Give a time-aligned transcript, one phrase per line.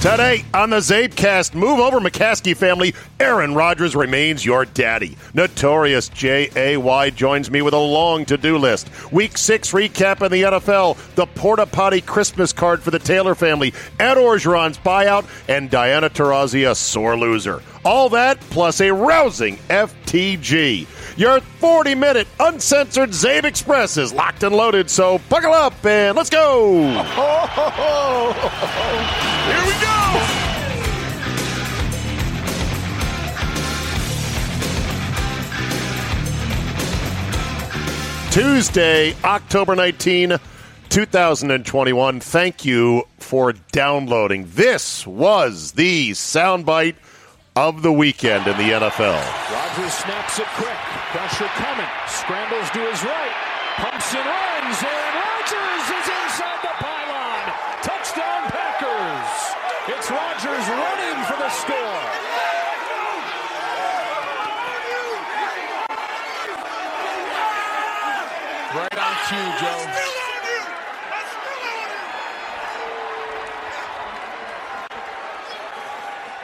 [0.00, 2.94] Today on the Czabecast, move over McCaskey family.
[3.18, 5.16] Aaron Rodgers remains your daddy.
[5.34, 7.10] Notorious J.A.Y.
[7.10, 8.88] joins me with a long to do list.
[9.10, 13.74] Week six recap in the NFL, the Porta Potty Christmas card for the Taylor family,
[13.98, 17.60] Ed Orgeron's buyout, and Diana Taurasi, a sore loser.
[17.84, 20.86] All that plus a rousing FTG.
[21.18, 26.30] Your 40 minute uncensored Czabe Express is locked and loaded, so buckle up and let's
[26.30, 26.80] go.
[29.48, 29.98] Here we go.
[38.30, 40.36] Tuesday, October 19,
[40.88, 42.20] 2021.
[42.20, 44.48] Thank you for downloading.
[44.54, 46.94] This was the soundbite
[47.56, 49.20] of the weekend in the NFL.
[49.52, 50.87] Rodgers snaps it quick.
[51.08, 51.88] Pressure coming.
[52.06, 53.34] Scrambles to his right.
[53.76, 54.76] Pumps and runs.
[54.84, 57.44] Aaron Rodgers is inside the pylon.
[57.80, 59.32] Touchdown Packers.
[59.88, 62.28] It's Rodgers running for the score.
[68.76, 70.18] Right on cue, Joe.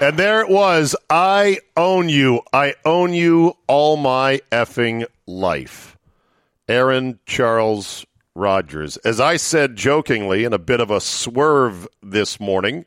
[0.04, 0.94] And there it was.
[1.08, 2.42] I own you.
[2.52, 5.96] I own you all my effing life.
[6.68, 8.04] Aaron Charles
[8.34, 8.98] Rodgers.
[8.98, 12.84] As I said jokingly in a bit of a swerve this morning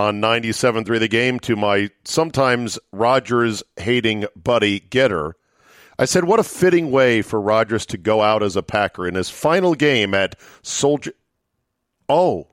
[0.00, 5.36] on 97.3 The Game to my sometimes Rodgers hating buddy Getter,
[5.96, 9.14] I said, what a fitting way for Rodgers to go out as a Packer in
[9.14, 11.12] his final game at Soldier.
[12.08, 12.48] Oh,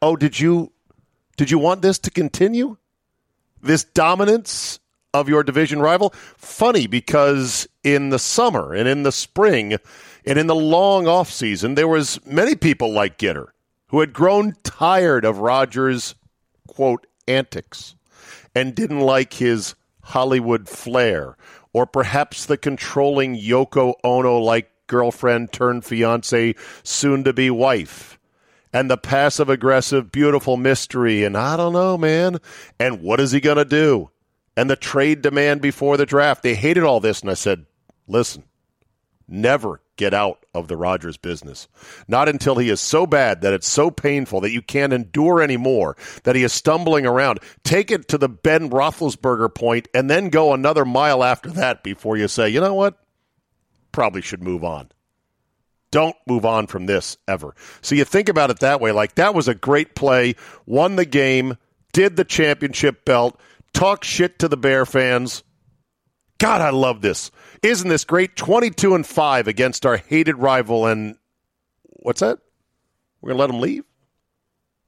[0.00, 0.72] oh, did you
[1.36, 2.78] did you want this to continue?
[3.64, 4.78] This dominance
[5.14, 6.10] of your division rival?
[6.36, 9.78] Funny because in the summer and in the spring
[10.26, 13.48] and in the long off season, there was many people like Gitter
[13.88, 16.14] who had grown tired of Rodgers'
[16.68, 17.94] quote antics
[18.54, 21.36] and didn't like his Hollywood flair
[21.72, 28.13] or perhaps the controlling Yoko Ono like girlfriend turned fiance, soon to be wife,
[28.74, 31.22] and the passive aggressive, beautiful mystery.
[31.22, 32.40] And I don't know, man.
[32.78, 34.10] And what is he going to do?
[34.56, 36.42] And the trade demand before the draft.
[36.42, 37.20] They hated all this.
[37.20, 37.66] And I said,
[38.08, 38.42] listen,
[39.28, 41.68] never get out of the Rodgers business.
[42.08, 45.96] Not until he is so bad that it's so painful that you can't endure anymore,
[46.24, 47.38] that he is stumbling around.
[47.62, 52.16] Take it to the Ben Roethlisberger point and then go another mile after that before
[52.16, 52.98] you say, you know what?
[53.92, 54.90] Probably should move on.
[55.94, 57.54] Don't move on from this ever.
[57.80, 60.34] So you think about it that way like that was a great play,
[60.66, 61.56] won the game,
[61.92, 63.40] did the championship belt,
[63.72, 65.44] talk shit to the Bear fans
[66.38, 67.30] God, I love this.
[67.62, 68.34] Isn't this great?
[68.34, 70.86] 22 and 5 against our hated rival.
[70.86, 71.14] And
[71.84, 72.40] what's that?
[73.20, 73.84] We're going to let him leave?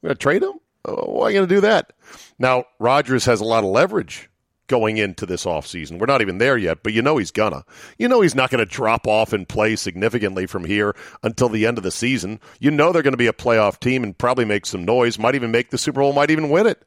[0.03, 0.55] We're going to trade him?
[0.85, 1.93] Oh, why are you going to do that?
[2.37, 4.29] Now, Rodgers has a lot of leverage
[4.66, 5.98] going into this offseason.
[5.98, 7.64] We're not even there yet, but you know he's gonna.
[7.98, 11.66] You know he's not going to drop off and play significantly from here until the
[11.66, 12.40] end of the season.
[12.60, 15.34] You know they're going to be a playoff team and probably make some noise, might
[15.34, 16.82] even make the Super Bowl, might even win it.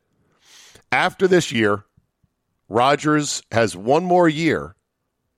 [0.91, 1.85] After this year,
[2.67, 4.75] Rodgers has one more year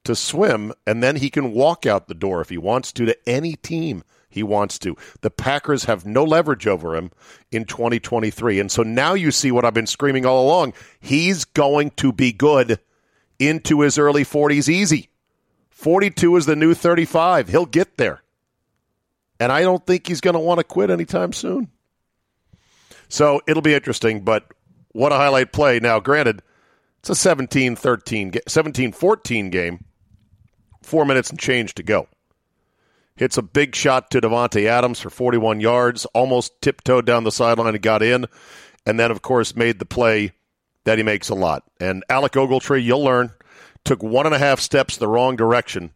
[0.04, 3.30] to swim, and then he can walk out the door if he wants to to
[3.30, 4.96] any team he wants to.
[5.22, 7.12] The Packers have no leverage over him
[7.52, 8.60] in 2023.
[8.60, 10.74] And so now you see what I've been screaming all along.
[11.00, 12.80] He's going to be good
[13.38, 15.10] into his early 40s easy.
[15.70, 17.50] 42 is the new 35.
[17.50, 18.24] He'll get there.
[19.40, 21.70] And I don't think he's going to want to quit anytime soon.
[23.10, 24.46] So it'll be interesting, but
[24.90, 25.80] what a highlight play.
[25.80, 26.42] Now, granted,
[27.00, 29.84] it's a 17 13, 17 14 game,
[30.84, 32.08] four minutes and change to go.
[33.22, 37.76] Hits a big shot to Davante Adams for 41 yards, almost tiptoed down the sideline
[37.76, 38.26] and got in.
[38.84, 40.32] And then, of course, made the play
[40.86, 41.62] that he makes a lot.
[41.80, 43.32] And Alec Ogletree, you'll learn,
[43.86, 45.92] took one and a half steps the wrong direction.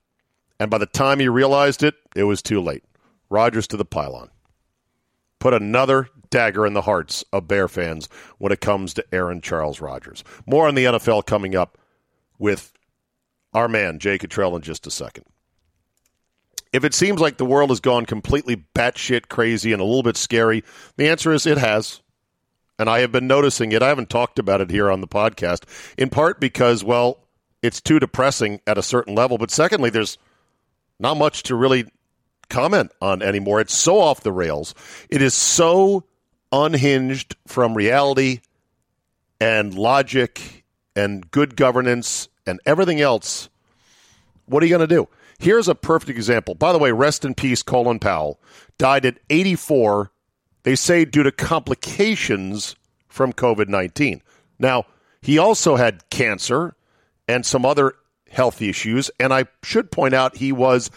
[0.60, 2.84] And by the time he realized it, it was too late.
[3.28, 4.30] Rodgers to the pylon.
[5.40, 8.08] Put another dagger in the hearts of Bear fans
[8.38, 10.24] when it comes to Aaron Charles Rodgers.
[10.46, 11.80] More on the NFL coming up
[12.38, 12.72] with
[13.52, 15.26] our man, Jay Cottrell, in just a second
[16.76, 20.18] if it seems like the world has gone completely batshit crazy and a little bit
[20.18, 20.62] scary,
[20.98, 22.02] the answer is it has.
[22.78, 23.82] And I have been noticing it.
[23.82, 25.64] I haven't talked about it here on the podcast,
[25.98, 27.20] in part because, well,
[27.62, 29.38] it's too depressing at a certain level.
[29.38, 30.18] But secondly, there's
[31.00, 31.86] not much to really
[32.50, 33.62] comment on anymore.
[33.62, 34.76] It's so off the rails.
[35.10, 36.04] It is so
[36.52, 38.42] unhinged from reality
[39.40, 43.48] and logic and good governance and everything else.
[44.46, 45.08] What are you going to do?
[45.40, 46.56] Here's a perfect example.
[46.56, 48.40] By the way, rest in peace, Colin Powell
[48.78, 50.12] died at 84.
[50.64, 52.76] They say due to complications
[53.08, 54.22] from COVID 19.
[54.60, 54.86] Now,
[55.22, 56.76] he also had cancer
[57.28, 57.96] and some other
[58.30, 59.10] health issues.
[59.20, 60.92] And I should point out he was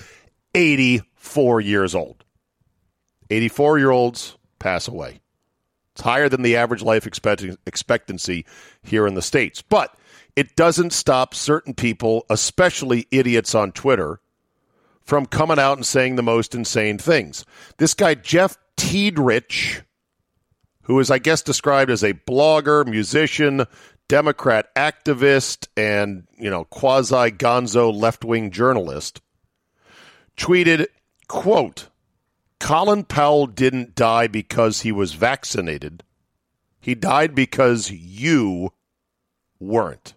[0.55, 2.25] 84 years old.
[3.31, 5.21] 84 year olds pass away.
[5.93, 8.47] It's higher than the average life expectancy
[8.83, 9.63] here in the States.
[9.63, 9.97] But
[10.37, 14.21] it doesn't stop certain people, especially idiots on Twitter,
[15.09, 17.47] from coming out and saying the most insane things.
[17.79, 19.81] This guy, Jeff Tiedrich,
[20.83, 23.65] who is, I guess, described as a blogger, musician,
[24.07, 29.23] Democrat activist, and, you know, quasi gonzo left wing journalist,
[30.37, 30.89] tweeted,
[31.27, 31.89] quote,
[32.61, 36.05] Colin Powell didn't die because he was vaccinated.
[36.81, 38.75] He died because you
[39.59, 40.13] weren't.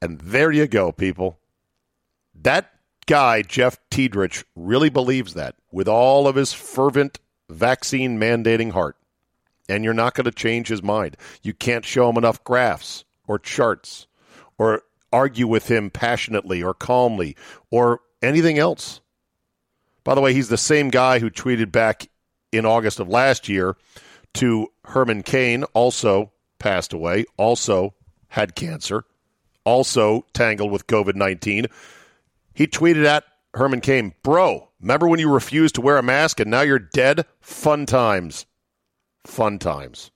[0.00, 1.40] And there you go, people.
[2.34, 2.71] That
[3.06, 7.18] guy, Jeff Tiedrich, really believes that with all of his fervent
[7.48, 8.96] vaccine mandating heart.
[9.68, 11.16] And you're not going to change his mind.
[11.42, 14.06] You can't show him enough graphs or charts
[14.58, 14.82] or
[15.12, 17.36] argue with him passionately or calmly
[17.70, 19.00] or anything else.
[20.04, 22.08] By the way, he's the same guy who tweeted back
[22.50, 23.76] in August of last year
[24.34, 27.94] to Herman Cain, also passed away, also
[28.28, 29.04] had cancer,
[29.64, 31.66] also tangled with COVID 19
[32.54, 36.50] he tweeted at Herman Cain, Bro, remember when you refused to wear a mask and
[36.50, 37.26] now you're dead?
[37.40, 38.46] Fun times.
[39.24, 40.10] Fun times.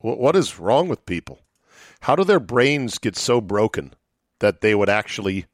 [0.00, 1.40] What is wrong with people?
[2.00, 3.94] How do their brains get so broken
[4.38, 5.46] that they would actually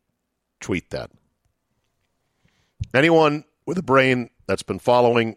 [0.61, 1.11] tweet that?
[2.93, 5.37] Anyone with a brain that's been following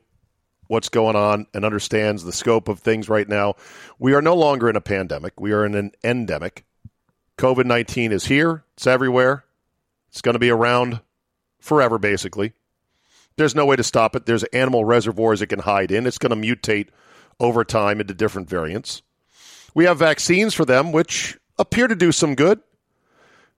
[0.68, 3.54] what's going on and understands the scope of things right now,
[4.00, 5.40] we are no longer in a pandemic.
[5.40, 6.66] We are in an endemic.
[7.38, 9.44] COVID 19 is here, it's everywhere.
[10.10, 11.02] It's going to be around
[11.60, 12.54] forever, basically.
[13.38, 14.26] There's no way to stop it.
[14.26, 16.08] There's animal reservoirs it can hide in.
[16.08, 16.88] It's going to mutate
[17.40, 19.02] over time into different variants.
[19.74, 22.62] We have vaccines for them, which appear to do some good,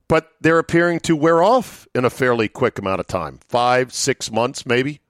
[0.08, 4.32] but they're appearing to wear off in a fairly quick amount of time five, six
[4.32, 5.00] months, maybe.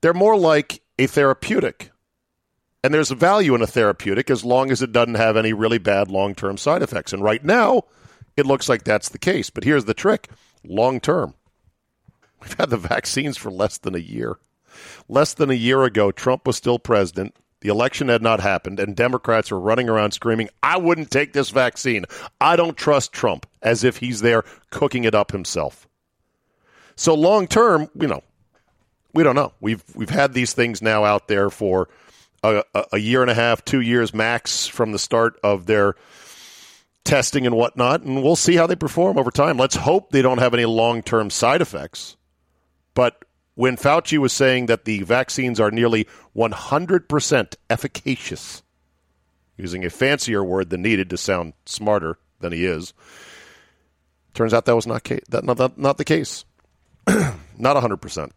[0.00, 1.90] They're more like a therapeutic.
[2.86, 5.78] And there's a value in a therapeutic as long as it doesn't have any really
[5.78, 7.12] bad long term side effects.
[7.12, 7.82] And right now,
[8.36, 9.50] it looks like that's the case.
[9.50, 10.28] But here's the trick
[10.62, 11.34] long term.
[12.40, 14.38] We've had the vaccines for less than a year.
[15.08, 17.34] Less than a year ago, Trump was still president.
[17.58, 21.50] The election had not happened, and Democrats were running around screaming, I wouldn't take this
[21.50, 22.04] vaccine.
[22.40, 25.88] I don't trust Trump, as if he's there cooking it up himself.
[26.94, 28.22] So long term, you know,
[29.12, 29.54] we don't know.
[29.60, 31.88] We've we've had these things now out there for
[32.42, 35.94] a, a year and a half, two years max from the start of their
[37.04, 39.56] testing and whatnot, and we'll see how they perform over time.
[39.56, 42.16] Let's hope they don't have any long term side effects.
[42.94, 43.24] But
[43.54, 48.62] when Fauci was saying that the vaccines are nearly 100% efficacious,
[49.56, 52.92] using a fancier word than needed to sound smarter than he is,
[54.34, 56.44] turns out that was not, ca- that, not, not the case.
[57.06, 58.30] not 100%.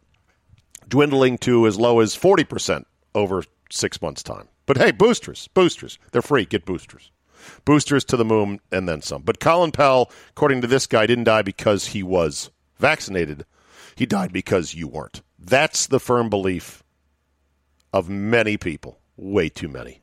[0.87, 4.47] Dwindling to as low as 40% over six months' time.
[4.65, 5.97] But hey, boosters, boosters.
[6.11, 6.45] They're free.
[6.45, 7.11] Get boosters.
[7.65, 9.21] Boosters to the moon and then some.
[9.21, 13.45] But Colin Powell, according to this guy, didn't die because he was vaccinated.
[13.95, 15.21] He died because you weren't.
[15.37, 16.83] That's the firm belief
[17.93, 18.99] of many people.
[19.17, 20.01] Way too many.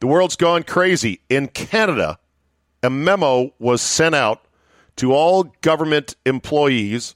[0.00, 1.20] The world's gone crazy.
[1.28, 2.18] In Canada,
[2.82, 4.46] a memo was sent out
[4.96, 7.14] to all government employees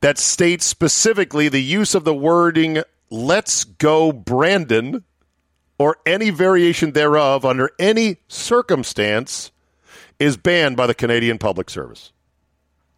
[0.00, 5.04] that states specifically the use of the wording let's go Brandon
[5.78, 9.50] or any variation thereof under any circumstance
[10.18, 12.12] is banned by the Canadian Public Service.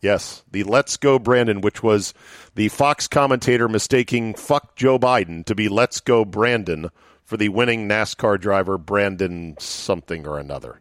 [0.00, 2.12] Yes, the Let's Go Brandon, which was
[2.57, 6.90] the Fox commentator mistaking fuck Joe Biden to be Let's Go Brandon
[7.25, 10.81] for the winning NASCAR driver Brandon something or another.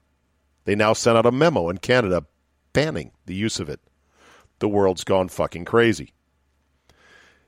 [0.65, 2.25] They now sent out a memo in Canada
[2.73, 3.79] banning the use of it.
[4.57, 6.13] The world's gone fucking crazy.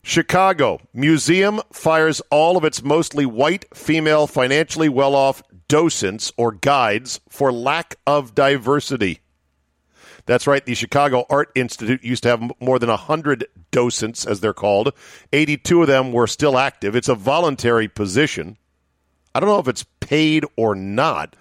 [0.06, 7.22] Chicago museum fires all of its mostly white, female, financially well off docents or guides
[7.30, 9.22] for lack of diversity.
[10.26, 14.54] That's right, the Chicago Art Institute used to have more than 100 docents, as they're
[14.54, 14.94] called.
[15.32, 16.98] 82 of them were still active.
[16.98, 18.58] It's a voluntary position.
[19.34, 21.36] I don't know if it's paid or not,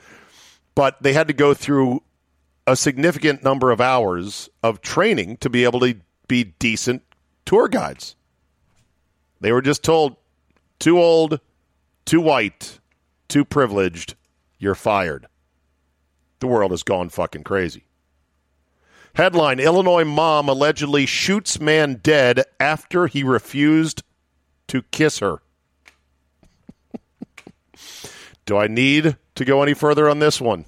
[0.76, 2.02] but they had to go through
[2.66, 5.96] a significant number of hours of training to be able to
[6.28, 7.02] be decent
[7.44, 8.14] tour guides.
[9.42, 10.16] They were just told,
[10.78, 11.40] too old,
[12.04, 12.78] too white,
[13.26, 14.14] too privileged,
[14.56, 15.26] you're fired.
[16.38, 17.86] The world has gone fucking crazy.
[19.14, 24.04] Headline Illinois mom allegedly shoots man dead after he refused
[24.68, 25.42] to kiss her.
[28.46, 30.66] Do I need to go any further on this one?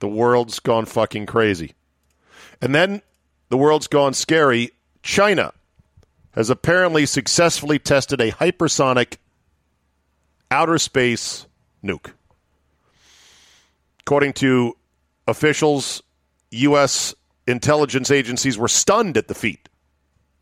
[0.00, 1.74] The world's gone fucking crazy.
[2.60, 3.02] And then
[3.50, 4.72] the world's gone scary.
[5.04, 5.52] China
[6.32, 9.16] has apparently successfully tested a hypersonic
[10.50, 11.46] outer space
[11.82, 12.12] nuke.
[14.00, 14.76] According to
[15.26, 16.02] officials,
[16.50, 17.14] U.S.
[17.46, 19.68] intelligence agencies were stunned at the feat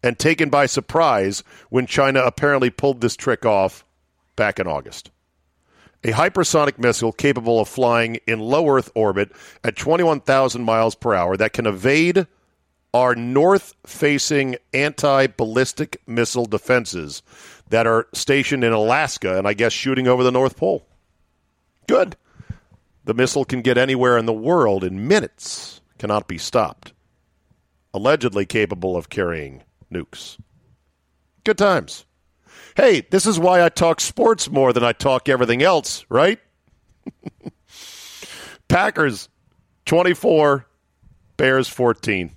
[0.03, 3.85] and taken by surprise when China apparently pulled this trick off
[4.37, 5.11] back in August.
[6.05, 9.33] A hypersonic missile capable of flying in low Earth orbit
[9.65, 12.27] at 21,000 miles per hour that can evade
[12.95, 17.23] are north facing anti ballistic missile defenses
[17.69, 20.87] that are stationed in Alaska and I guess shooting over the North Pole.
[21.87, 22.17] Good.
[23.05, 26.93] The missile can get anywhere in the world in minutes, cannot be stopped.
[27.95, 30.39] Allegedly capable of carrying nukes.
[31.45, 32.05] Good times.
[32.77, 36.39] Hey, this is why I talk sports more than I talk everything else, right?
[38.69, 39.29] Packers
[39.87, 40.67] 24,
[41.39, 42.37] Bears 14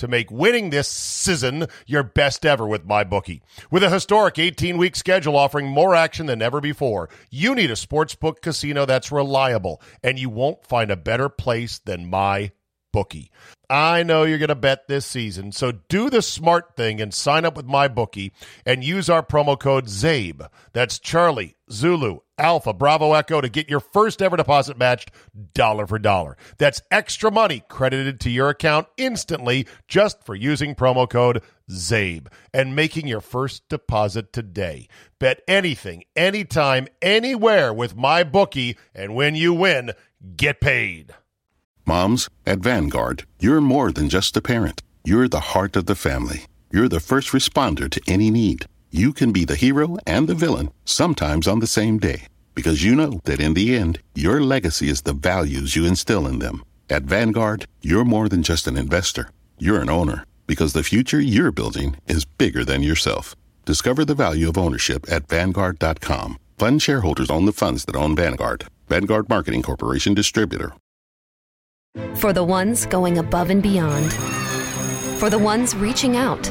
[0.00, 3.42] to make winning this season your best ever with MyBookie.
[3.70, 7.74] With a historic 18 week schedule offering more action than ever before, you need a
[7.74, 13.28] sportsbook casino that's reliable, and you won't find a better place than MyBookie.
[13.68, 17.44] I know you're going to bet this season, so do the smart thing and sign
[17.44, 18.32] up with MyBookie
[18.64, 20.48] and use our promo code CZABE.
[20.72, 25.10] That's Charlie, Zulu, Alpha, Bravo, Echo to get your first ever deposit matched
[25.54, 26.36] dollar for dollar.
[26.58, 32.74] That's extra money credited to your account instantly just for using promo code CZABE and
[32.74, 34.88] making your first deposit today.
[35.18, 39.92] Bet anything, anytime, anywhere with my bookie, and when you win,
[40.36, 41.14] get paid.
[41.86, 44.82] Moms, at Vanguard, you're more than just a parent.
[45.04, 46.46] You're the heart of the family.
[46.72, 48.66] You're the first responder to any need.
[48.92, 52.96] You can be the hero and the villain, sometimes on the same day, because you
[52.96, 56.64] know that in the end, your legacy is the values you instill in them.
[56.88, 59.30] At Vanguard, you're more than just an investor.
[59.60, 63.36] You're an owner, because the future you're building is bigger than yourself.
[63.64, 66.38] Discover the value of ownership at Vanguard.com.
[66.58, 68.66] Fund shareholders own the funds that own Vanguard.
[68.88, 70.72] Vanguard Marketing Corporation Distributor.
[72.16, 74.12] For the ones going above and beyond,
[75.20, 76.50] for the ones reaching out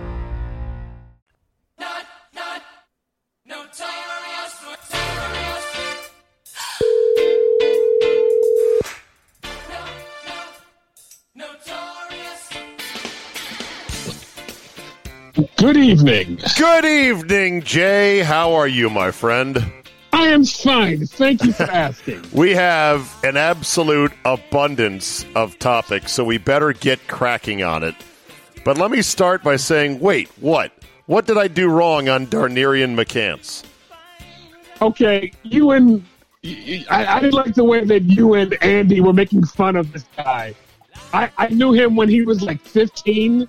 [15.61, 16.39] Good evening.
[16.57, 18.21] Good evening, Jay.
[18.21, 19.71] How are you, my friend?
[20.11, 21.05] I am fine.
[21.05, 22.25] Thank you for asking.
[22.33, 27.93] We have an absolute abundance of topics, so we better get cracking on it.
[28.65, 30.71] But let me start by saying, wait, what?
[31.05, 33.63] What did I do wrong on Darnerien McCants?
[34.81, 36.03] Okay, you and
[36.89, 40.05] I, I didn't like the way that you and Andy were making fun of this
[40.17, 40.55] guy.
[41.13, 43.47] I, I knew him when he was like 15.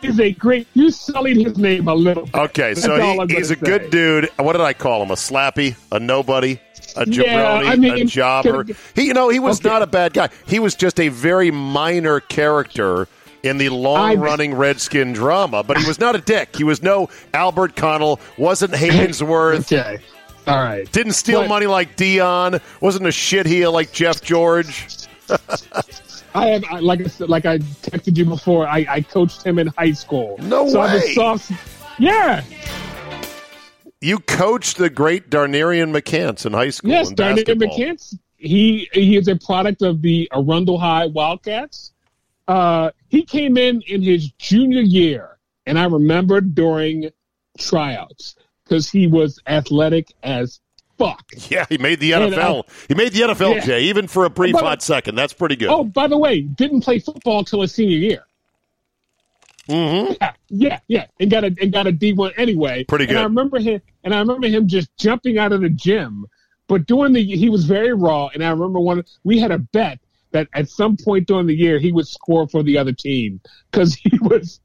[0.00, 0.66] He's a great.
[0.74, 2.24] You sullied his name a little.
[2.26, 2.34] Bit.
[2.34, 4.28] Okay, That's so he, he's a good dude.
[4.38, 5.10] What did I call him?
[5.10, 5.76] A slappy?
[5.92, 6.60] A nobody?
[6.96, 7.26] A jabroni?
[7.26, 8.64] Yeah, I a mean, jobber?
[8.94, 9.68] He, you know, he was Okay.
[9.68, 10.28] not a bad guy.
[10.46, 13.08] He was just a very minor character
[13.42, 16.54] in the long-running Redskin drama, but he was not a dick.
[16.56, 18.20] He was no Albert Connell.
[18.38, 19.72] Wasn't Haynesworth.
[19.72, 19.98] Okay,
[20.46, 20.90] all right.
[20.92, 22.60] Didn't steal But- money like Dion.
[22.80, 24.86] Wasn't a shitheel like Jeff George.
[26.34, 28.66] I have, I, like I said, like I texted you before.
[28.66, 30.36] I, I coached him in high school.
[30.40, 31.00] No so I way.
[31.00, 31.52] was soft.
[31.98, 32.42] Yeah,
[34.00, 36.90] You coached the great Darnerien McCants in high school.
[36.90, 37.68] yes, basketball.
[37.68, 38.16] McCants.
[38.36, 41.92] He he is a product of the Arundel High Wildcats.
[42.48, 47.10] Uh, he came in in his junior year, and I remember during
[47.58, 50.59] tryouts because he was athletic as
[51.00, 51.24] fuck.
[51.50, 52.60] Yeah, he made the NFL.
[52.60, 53.60] uh, he made the NFL, yeah.
[53.64, 55.14] Jay, even for a brief But- hot second.
[55.14, 55.68] That's pretty good.
[55.68, 58.24] Oh, by the way, didn't play football till his senior year.
[59.66, 62.84] hmm Yeah, yeah, yeah, and got a and got a D one anyway.
[62.84, 66.26] Pretty And I remember him, and I remember him just jumping out of the gym.
[66.68, 69.04] But during the, he was very raw, and I remember one.
[69.24, 69.98] We had a bet
[70.32, 73.94] that at some point during the year he would score for the other team because
[73.94, 74.60] he was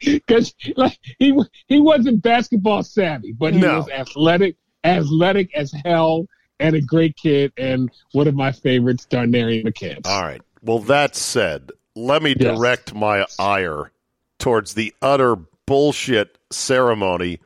[0.00, 3.78] because like he he wasn't basketball savvy, but he No.
[3.78, 6.26] was athletic, athletic as hell,
[6.60, 10.06] and a great kid, and one of my favorites, Darnerien McCants.
[10.06, 10.40] All right.
[10.62, 12.56] Well, that said, let me Yes.
[12.56, 13.92] direct my ire
[14.38, 15.36] towards the utter
[15.66, 17.38] bullshit ceremony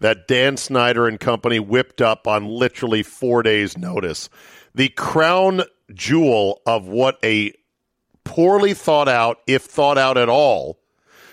[0.00, 4.28] that Dan Snyder and company whipped up on literally four days' notice.
[4.74, 7.52] The crown jewel of what a
[8.24, 10.78] poorly thought out, if thought out at all,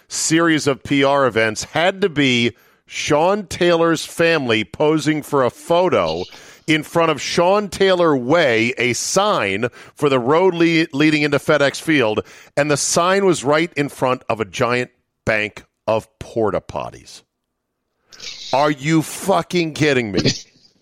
[0.08, 2.56] series of PR events had to be
[2.88, 6.24] Sean Taylor's family posing for a photo
[6.68, 11.82] in front of Sean Taylor Way, a sign for the road le- leading into FedEx
[11.82, 14.92] Field, and the sign was right in front of a giant
[15.26, 17.24] bank of porta potties.
[18.54, 20.22] Are you fucking kidding me?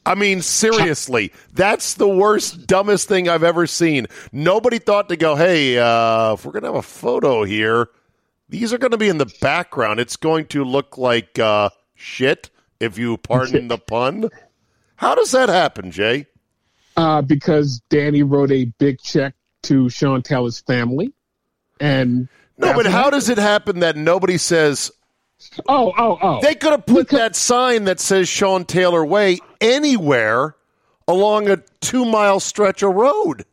[0.05, 4.07] I mean, seriously, that's the worst, dumbest thing I've ever seen.
[4.31, 7.87] Nobody thought to go, hey, uh, if we're going to have a photo here,
[8.49, 9.99] these are going to be in the background.
[10.01, 11.69] It's going to look like uh,
[12.03, 14.29] shit, if you pardon the pun.
[14.97, 16.27] How does that happen, Jay?
[16.95, 21.11] uh, because Danny wrote a big check to Sean Taylor's family.
[21.79, 24.91] And No, but how does it happen that nobody says
[25.67, 26.39] Oh, oh, oh!
[26.41, 30.55] they could have put that sign that says Sean Taylor Way anywhere
[31.07, 33.43] along a two mile stretch of road?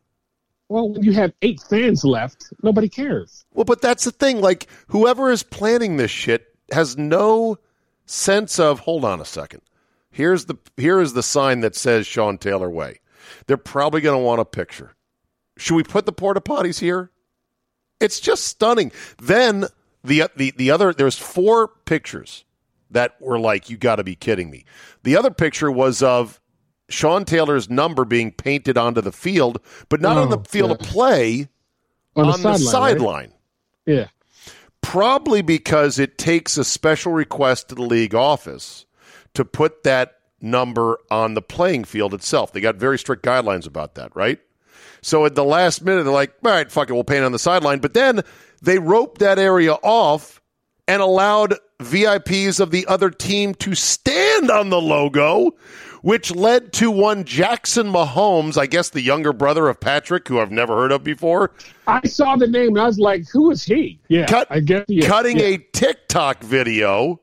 [0.69, 3.45] well, when you have eight fans left, nobody cares.
[3.55, 4.41] Well, but that's the thing.
[4.41, 7.59] Like, whoever is planning this shit has no
[8.11, 8.81] sense of.
[8.81, 9.63] Hold on a second.
[10.11, 13.01] Here's the here is the sign that says Sean Taylor Way.
[13.47, 14.93] They're probably going to want a picture.
[15.57, 17.11] Should we put the porta potties here?
[18.01, 18.93] It's just stunning.
[19.23, 19.67] Then
[20.03, 22.45] the the the other there's four pictures
[22.91, 24.65] that were like you got to be kidding me.
[25.05, 26.41] The other picture was of
[26.89, 30.73] Sean Taylor's number being painted onto the field, but not on oh, the Oh, field
[30.73, 31.49] of play,
[32.17, 32.59] On, on the sideline.
[32.59, 32.61] right?
[32.71, 33.33] sideline.
[33.87, 34.07] Yeah.
[34.91, 38.87] Probably because it takes a special request to the league office
[39.35, 42.53] to put that number on the playing field itself.
[42.53, 44.41] They got very strict guidelines about that, right?
[45.01, 47.39] So at the last minute, they're like, all right, fuck it, we'll paint on the
[47.39, 47.79] sideline.
[47.79, 48.23] But then
[48.63, 50.43] they roped that area off
[50.89, 55.53] and allowed VIPs of the other team to stand on the logo,
[56.03, 60.51] which led to one Jackson Mahomes, I guess the younger brother of Patrick, who I've
[60.51, 61.53] never heard of before,
[61.87, 64.85] I saw the name and I was like, "Who is he?" Yeah, cut, I guess
[64.89, 65.47] yeah, cutting yeah.
[65.47, 67.21] a TikTok video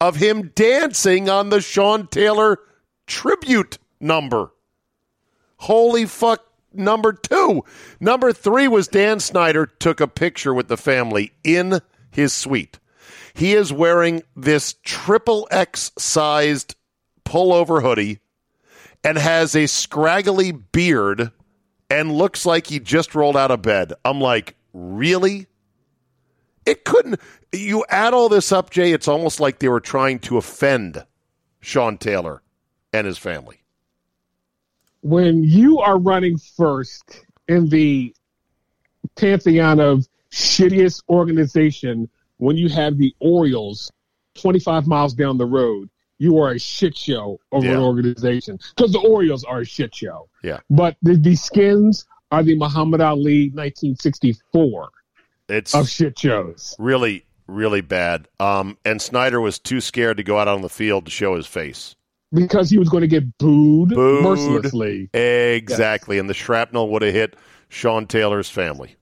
[0.00, 2.58] of him dancing on the Sean Taylor
[3.06, 4.52] tribute number.
[5.58, 7.64] Holy fuck, number two.
[8.00, 12.78] Number three was Dan Snyder took a picture with the family in his suite.
[13.34, 16.76] He is wearing this triple X sized
[17.24, 18.20] pullover hoodie
[19.02, 21.32] and has a scraggly beard
[21.90, 23.92] and looks like he just rolled out of bed.
[24.04, 25.46] I'm like, really?
[26.64, 27.20] It couldn't.
[27.52, 31.04] You add all this up, Jay, it's almost like they were trying to offend
[31.60, 32.40] Sean Taylor
[32.92, 33.60] and his family.
[35.02, 38.14] When you are running first in the
[39.16, 42.08] pantheon of shittiest organization,
[42.44, 43.90] when you have the Orioles
[44.36, 47.72] 25 miles down the road, you are a shit show of Yeah.
[47.72, 50.28] an organization because the Orioles are a shit show.
[50.42, 50.60] Yeah.
[50.68, 54.90] But the, the Skins are the Muhammad Ali 1964
[55.48, 56.76] It's of shit shows.
[56.78, 58.28] really, really bad.
[58.40, 61.46] Um, and Snyder was too scared to go out on the field to show his
[61.46, 61.94] face.
[62.32, 64.22] Because he was going to get booed, Booed.
[64.24, 65.08] mercilessly.
[65.14, 66.18] Exactly.
[66.18, 67.36] And the shrapnel would have hit
[67.68, 68.96] Sean Taylor's family.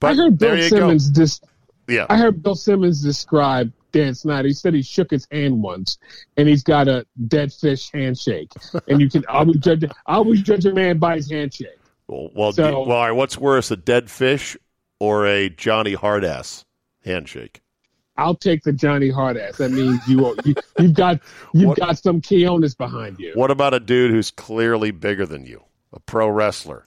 [0.00, 1.48] But I heard there Bill you Simmons dis- go.
[1.88, 2.06] Yeah.
[2.08, 4.48] I heard Bill Simmons describe Dan Snyder.
[4.48, 5.98] He said he shook his hand once,
[6.36, 8.52] and he's got a dead fish handshake.
[8.88, 9.84] And you can always judge.
[9.84, 11.78] I always judge a man by his handshake.
[12.08, 14.56] Well, well, So- well, all right, what's worse, a dead fish
[15.00, 16.64] or a Johnny Hardass
[17.04, 17.60] handshake?
[18.18, 19.56] I'll take the Johnny Hardass.
[19.58, 21.20] That means you, you you've got
[21.52, 23.32] you've What- got some Keonis behind you.
[23.34, 25.62] What about a dude who's clearly bigger than you?
[25.92, 26.86] A pro wrestler,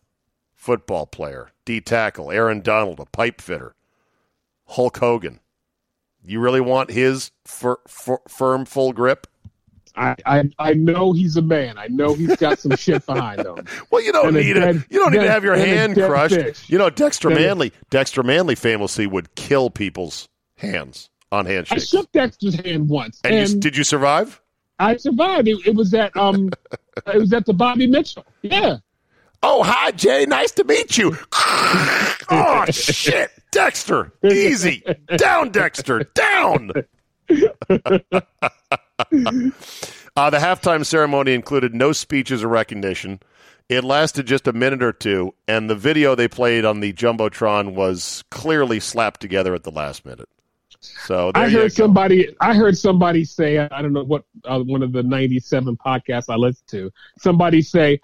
[0.55, 3.75] football player, D tackle, Aaron Donald, a pipe fitter,
[4.69, 5.39] Hulk Hogan.
[6.23, 9.25] You really want his fir- fir- firm, full grip?
[9.95, 11.77] I, I I know he's a man.
[11.77, 13.65] I know he's got some shit behind him.
[13.89, 16.36] Well, you don't And need a, dead- you don't need to have your hand crushed.
[16.36, 16.69] fish.
[16.69, 21.84] You know, Dexter a- Manley, Dexter Manley famously would kill people's hands on handshakes.
[21.84, 24.39] I shook Dexter's hand once, and and, you, did you survive?
[24.77, 25.47] I survived.
[25.47, 26.51] It, it was at um,
[27.08, 28.25] it was at the Bobby Mitchell.
[28.41, 28.77] Yeah,
[29.41, 30.25] Oh, hi, Jay.
[30.25, 31.17] Nice to meet you.
[32.30, 33.32] oh, shit.
[33.52, 34.12] Dexter.
[34.23, 34.84] Easy.
[35.17, 36.04] Down, Dexter.
[36.13, 36.71] Down.
[37.30, 37.89] uh,
[40.30, 43.19] the halftime ceremony included no speeches or recognition.
[43.69, 47.75] It lasted just a minute or two, and the video they played on the Jumbotron
[47.75, 50.28] was clearly slapped together at the last minute.
[50.82, 52.36] So there I heard somebody.
[52.41, 53.60] I heard somebody say.
[53.60, 56.91] I don't know what uh, one of the '97 podcasts I listened to.
[57.19, 57.99] Somebody say,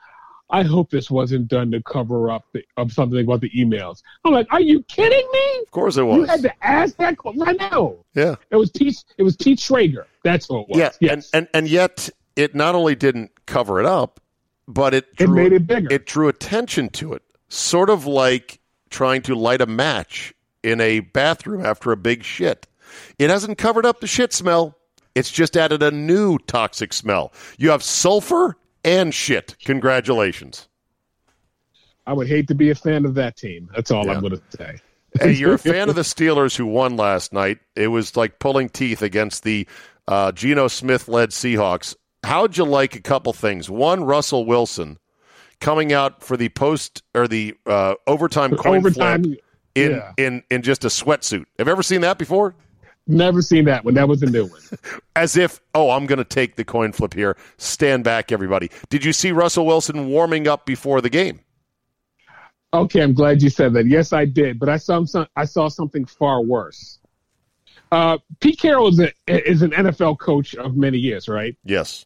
[0.49, 4.33] "I hope this wasn't done to cover up the, of something about the emails." I'm
[4.33, 5.59] like, "Are you kidding me?
[5.63, 6.17] Of course it was.
[6.17, 7.15] You had to ask that?
[7.45, 8.35] I know yeah.
[8.51, 9.03] it was Pete.
[9.17, 10.05] It was Pete Schrager.
[10.23, 10.77] That's who it was.
[10.77, 11.29] Yeah, Yes.
[11.33, 14.19] and, and and yet it not only didn't cover it up,
[14.67, 15.87] but it It made it bigger.
[15.91, 20.99] It drew attention to it, sort of like trying to light a match in a
[21.01, 22.67] bathroom after a big shit.
[23.19, 24.77] It hasn't covered up the shit smell.
[25.13, 27.31] It's just added a new toxic smell.
[27.57, 29.55] You have sulfur and shit.
[29.65, 30.69] Congratulations.
[32.07, 33.69] I would hate to be a fan of that team.
[33.75, 34.13] That's all Yeah.
[34.13, 34.77] I'm going to say.
[35.19, 37.59] Hey, you're a fan of the Steelers who won last night.
[37.75, 39.67] It was like pulling teeth against the
[40.07, 41.95] uh, Geno Smith led Seahawks.
[42.23, 43.69] How'd you like a couple things?
[43.69, 44.97] One, Russell Wilson
[45.59, 49.23] coming out for the post or the uh, overtime coin Overtime.
[49.23, 49.39] flip
[49.75, 50.13] in, yeah.
[50.17, 51.45] in in just a sweatsuit.
[51.57, 52.55] Have you ever seen that before?
[53.07, 53.93] Never seen that one.
[53.93, 54.61] That was a new one.
[55.15, 57.37] As if, oh, I'm going to take the coin flip here.
[57.57, 58.71] Stand back, everybody.
[58.89, 61.39] Did you see Russell Wilson warming up before the game?
[62.73, 63.85] Okay, I'm glad you said that.
[63.85, 65.27] Yes, I did, but I saw some.
[65.35, 66.99] I saw something far worse.
[67.91, 71.55] Uh, Pete Carroll is, a, is an NFL coach of many years, right?
[71.63, 72.05] Yes.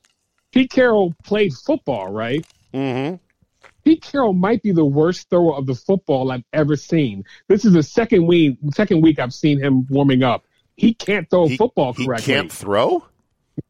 [0.52, 2.46] Pete Carroll played football, right?
[2.74, 3.16] Mm-hmm.
[3.84, 7.24] Pete Carroll might be the worst thrower of the football I've ever seen.
[7.48, 8.58] This is the second week.
[8.74, 10.46] Second week I've seen him warming up.
[10.80, 12.34] He can't throw He, football he correctly.
[12.34, 13.04] He can't throw.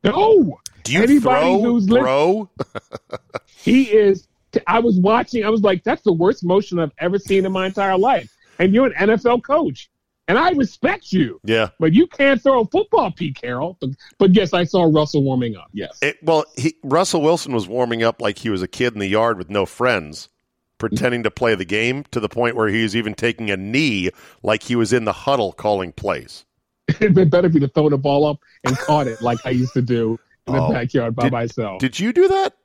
[0.03, 0.59] no.
[0.83, 2.49] Do you Anybody throw, who's bro?
[3.61, 4.27] He is.
[4.67, 5.43] I was watching.
[5.43, 8.33] I was like, that's the worst motion I've ever seen in my entire life.
[8.57, 9.89] And you're an NFL coach,
[10.27, 11.69] and I respect you, yeah.
[11.79, 13.77] but you can't throw a football, Pete Carroll.
[13.81, 15.69] But, but yes, I saw Russell warming up.
[15.73, 15.97] Yes.
[16.01, 19.07] It, well, he, Russell Wilson was warming up like he was a kid in the
[19.07, 20.29] yard with no friends,
[20.77, 24.09] pretending to play the game to the point where he was even taking a knee
[24.41, 26.45] like he was in the huddle calling plays.
[27.01, 29.81] it better be to throw the ball up and caught it like I used to
[29.81, 30.71] do in the Oh.
[30.71, 31.79] backyard by Did- myself.
[31.79, 32.55] Did you do that?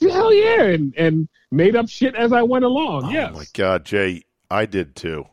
[0.00, 3.04] Hell yeah, and and made up shit as I went along.
[3.04, 5.24] Oh yes, my God, Jay, I did too.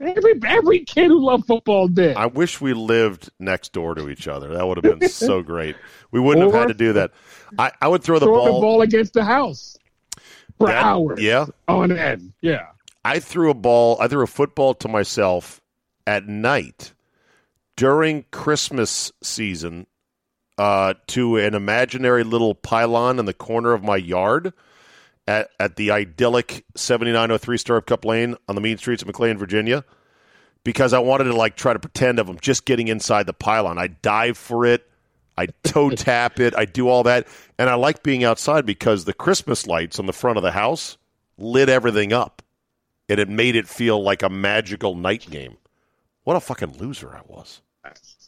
[0.00, 2.16] every every kid who loved football did.
[2.16, 4.48] I wish we lived next door to each other.
[4.54, 5.76] That would have been so great.
[6.10, 7.12] We wouldn't have had to do that.
[7.56, 8.46] I, I would throw the ball.
[8.46, 9.78] the ball against the house
[10.58, 11.20] for That- hours.
[11.22, 12.32] Yeah, on end.
[12.40, 12.66] Yeah.
[13.04, 15.60] I threw a ball, I threw a football to myself
[16.06, 16.92] at night
[17.80, 19.86] during Christmas season
[20.58, 24.52] uh, to an imaginary little pylon in the corner of my yard.
[25.26, 29.82] at, at the idyllic 7903 Startup Cup Lane on the mean streets of McLean, Virginia,
[30.62, 33.78] because I wanted to like try to pretend of them just getting inside the pylon.
[33.78, 34.86] I dive for it.
[35.38, 36.54] I toe tap it.
[36.54, 37.28] I do all that.
[37.58, 40.98] And I like being outside because the Christmas lights on the front of the house
[41.38, 42.42] lit everything up.
[43.08, 45.56] And it made it feel like a magical night game.
[46.24, 47.62] What a fucking loser I was.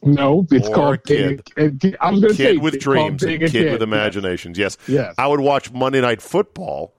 [0.05, 1.43] No, it's Or called kid.
[1.55, 3.73] Big, I was going to say Kid with dreams and kid Kid.
[3.73, 4.59] with imaginations.
[4.59, 4.77] Yes.
[4.89, 5.15] Yes.
[5.17, 6.93] I would watch Monday Night Football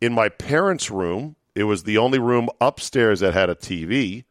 [0.00, 1.36] in my parents' room.
[1.54, 4.24] It was the only room upstairs that had a TV,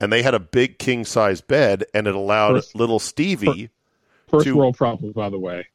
[0.00, 3.70] and they had a big king size bed, and it allowed First- little Stevie.
[4.28, 5.66] First to- world problem, by the way.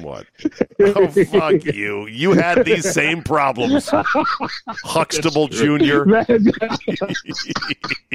[0.00, 0.26] What?
[0.80, 2.06] oh, fuck you.
[2.06, 3.90] You had these same problems.
[4.84, 6.02] Huxtable Jr.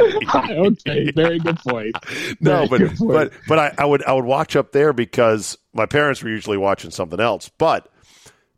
[0.01, 1.95] okay, very good point.
[2.39, 3.11] No, Very but point.
[3.11, 6.57] but but I, I would I would watch up there because my parents were usually
[6.57, 7.49] watching something else.
[7.49, 7.89] But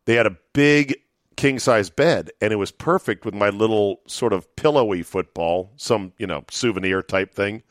[0.06, 0.96] they had a big
[1.36, 6.12] king size bed, and it was perfect with my little sort of pillowy football, some
[6.18, 7.62] you know souvenir type thing.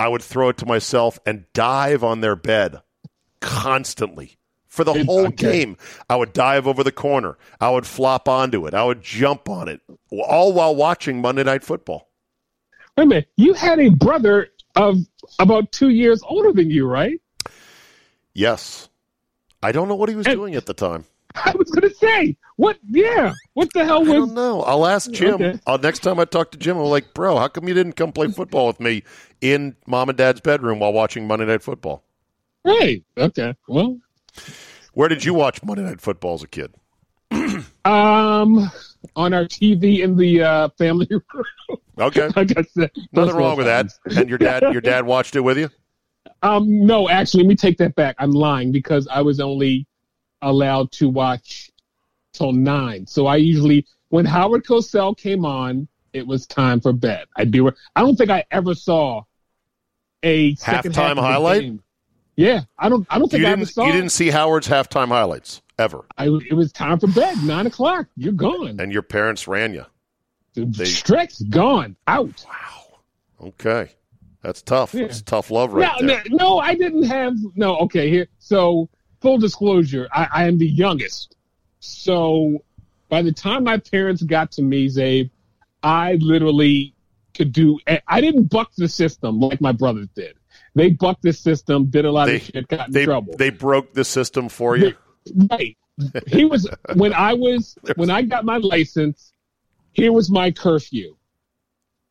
[0.00, 2.80] I would throw it to myself and dive on their bed
[3.40, 4.37] constantly
[4.78, 5.50] for the whole okay.
[5.64, 5.76] game.
[6.08, 7.36] I would dive over the corner.
[7.60, 8.74] I would flop onto it.
[8.74, 9.80] I would jump on it,
[10.12, 12.08] all while watching Monday Night Football.
[12.96, 14.98] Wait a minute, you had a brother of
[15.40, 17.20] about two years older than you, right?
[18.34, 18.88] Yes,
[19.64, 21.06] I don't know what he was And- doing at the time.
[21.34, 22.78] I was going to say, what?
[22.88, 24.08] Yeah, what the hell I was?
[24.08, 24.62] don't know.
[24.62, 25.34] I'll ask Jim.
[25.34, 25.58] Okay.
[25.66, 28.12] I'll, next time I talk to Jim, I'm like, bro, how come you didn't come
[28.12, 29.02] play football with me
[29.40, 32.02] in mom and dad's bedroom while watching Monday Night Football?
[32.64, 33.04] Right.
[33.16, 33.54] Okay.
[33.68, 33.98] Well,
[34.98, 36.74] Where did you watch Monday Night Football as a kid?
[37.84, 38.68] um,
[39.14, 41.78] on our TV in the uh, family room.
[42.00, 43.92] Okay, like I said, nothing wrong with that.
[44.16, 45.70] And your dad, your dad watched it with you.
[46.42, 48.16] Um, no, actually, let me take that back.
[48.18, 49.86] I'm lying because I was only
[50.42, 51.70] allowed to watch
[52.32, 53.06] till nine.
[53.06, 57.28] So I usually, when Howard Cosell came on, it was time for bed.
[57.36, 57.70] I do.
[57.94, 59.22] I don't think I ever saw
[60.24, 61.78] a Halftime highlight?
[62.38, 63.04] Yeah, I don't.
[63.10, 63.84] I don't think You I ever saw.
[63.86, 67.42] You didn't see Howard's halftime highlights ever, I, it was time for bed.
[67.42, 68.06] Nine o'clock.
[68.16, 68.78] You're gone.
[68.78, 69.84] and your parents ran you.
[70.54, 72.44] they- Stretch gone out.
[72.48, 73.46] Wow.
[73.48, 73.90] Okay,
[74.40, 74.94] that's tough.
[74.94, 75.02] Yeah.
[75.02, 76.22] That's tough love right no, there.
[76.28, 77.34] no, no, I didn't have.
[77.56, 78.08] No, okay.
[78.08, 78.88] Here, so
[79.20, 81.34] full disclosure, I, I am the youngest.
[81.80, 82.64] So
[83.08, 85.30] by the time my parents got to me, Czabe,
[85.82, 86.94] I literally
[87.34, 87.78] could do.
[88.06, 90.36] I didn't buck the system like my brothers did.
[90.78, 93.34] They bucked the system, did a lot They of shit, got in they trouble.
[93.36, 94.94] they broke the system for you.
[95.50, 95.76] Right.
[96.28, 99.32] He was when I was when I got my license.
[99.92, 101.16] Here was my curfew.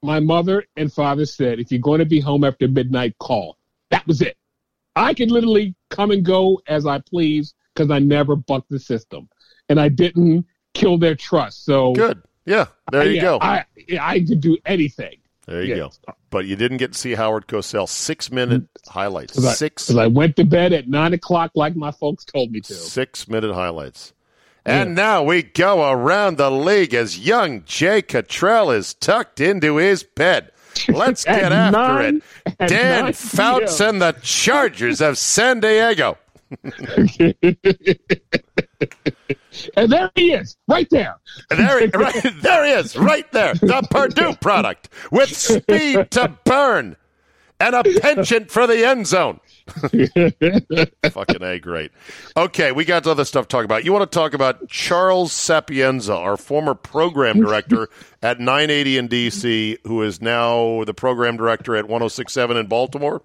[0.03, 3.57] My mother and father said, "If you're going to be home after midnight, call."
[3.89, 4.35] That was it.
[4.97, 9.29] I could literally come and go as I please because I never bucked the system,
[9.69, 11.63] and I didn't kill their trust.
[11.63, 12.21] So Good.
[12.45, 12.65] Yeah.
[12.91, 13.37] There you yeah, go.
[13.41, 13.65] I
[13.99, 15.17] I could do anything.
[15.47, 15.87] There you yeah.
[16.05, 16.13] go.
[16.29, 19.43] But you didn't get to see Howard Cosell six minute highlights.
[19.43, 22.73] I, Six I went to bed at nine o'clock like my folks told me to.
[22.73, 24.13] six minute highlights.
[24.65, 30.03] And now we go around the league as young Jay Cottrell is tucked into his
[30.03, 30.51] bed.
[30.89, 32.21] Let's get after nine-
[32.59, 32.67] it.
[32.67, 36.17] Dan Fouts and the Chargers of San Diego.
[39.75, 41.15] and there he is, right there.
[41.49, 43.53] There, he- right, there he is, right there.
[43.55, 46.95] The Purdue product with speed to burn
[47.59, 49.39] and a penchant for the end zone.
[51.11, 51.91] Fucking A, great.
[52.37, 53.83] Okay, we got other stuff to talk about.
[53.83, 57.89] You want to talk about Charles Sapienza, our former program director
[58.21, 63.21] at 980 in D.C., who is now the program director at 1067 in Baltimore?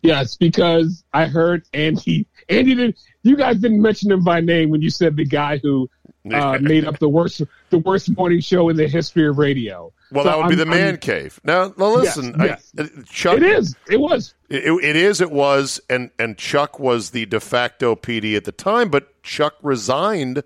[0.00, 2.26] Yes, because I heard Andy.
[2.48, 2.96] Andy did.
[3.22, 5.88] You guys didn't mention him by name when you said the guy who
[6.32, 9.92] uh, made up the worst the worst morning show in the history of radio.
[10.10, 11.40] Well, So that would be I'm- the man I'm- cave.
[11.44, 12.72] Now, now listen, yes.
[12.78, 13.36] I, uh, Chuck.
[13.38, 13.76] It is.
[13.88, 14.34] It was.
[14.48, 15.20] It, it is.
[15.20, 19.54] It was, and and Chuck was the de facto PD at the time, but Chuck
[19.62, 20.42] resigned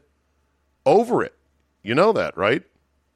[0.84, 1.34] over it.
[1.82, 2.62] You know that, right?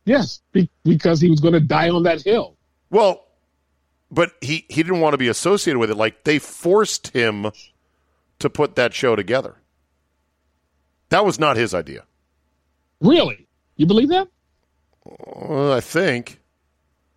[0.07, 2.57] Yes, be, because he was going to die on that hill.
[2.91, 3.27] Well,
[4.11, 5.97] but he he didn't want to be associated with it.
[5.97, 7.47] Like they forced him
[8.41, 9.57] to put that show together.
[11.11, 12.05] That was not his idea.
[13.01, 14.29] Really, you believe that?
[15.07, 16.41] Uh, I think.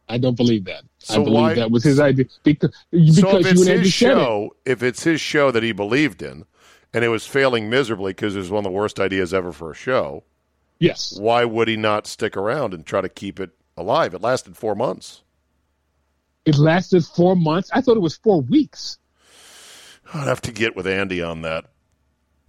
[0.10, 0.84] I don't believe that.
[1.00, 3.80] So I believe why- that was his idea because because so if it's his said
[3.80, 3.90] it.
[3.90, 6.46] show, if it's his show that he believed in,
[6.94, 9.72] and it was failing miserably because it was one of the worst ideas ever for
[9.72, 10.24] a show,
[10.80, 14.14] Yes, why would he not stick around and try to keep it alive?
[14.14, 15.22] It lasted four months.
[16.46, 17.70] it lasted four months.
[17.74, 18.98] I thought it was four weeks.
[20.14, 21.66] I'd have to get with Andy on that.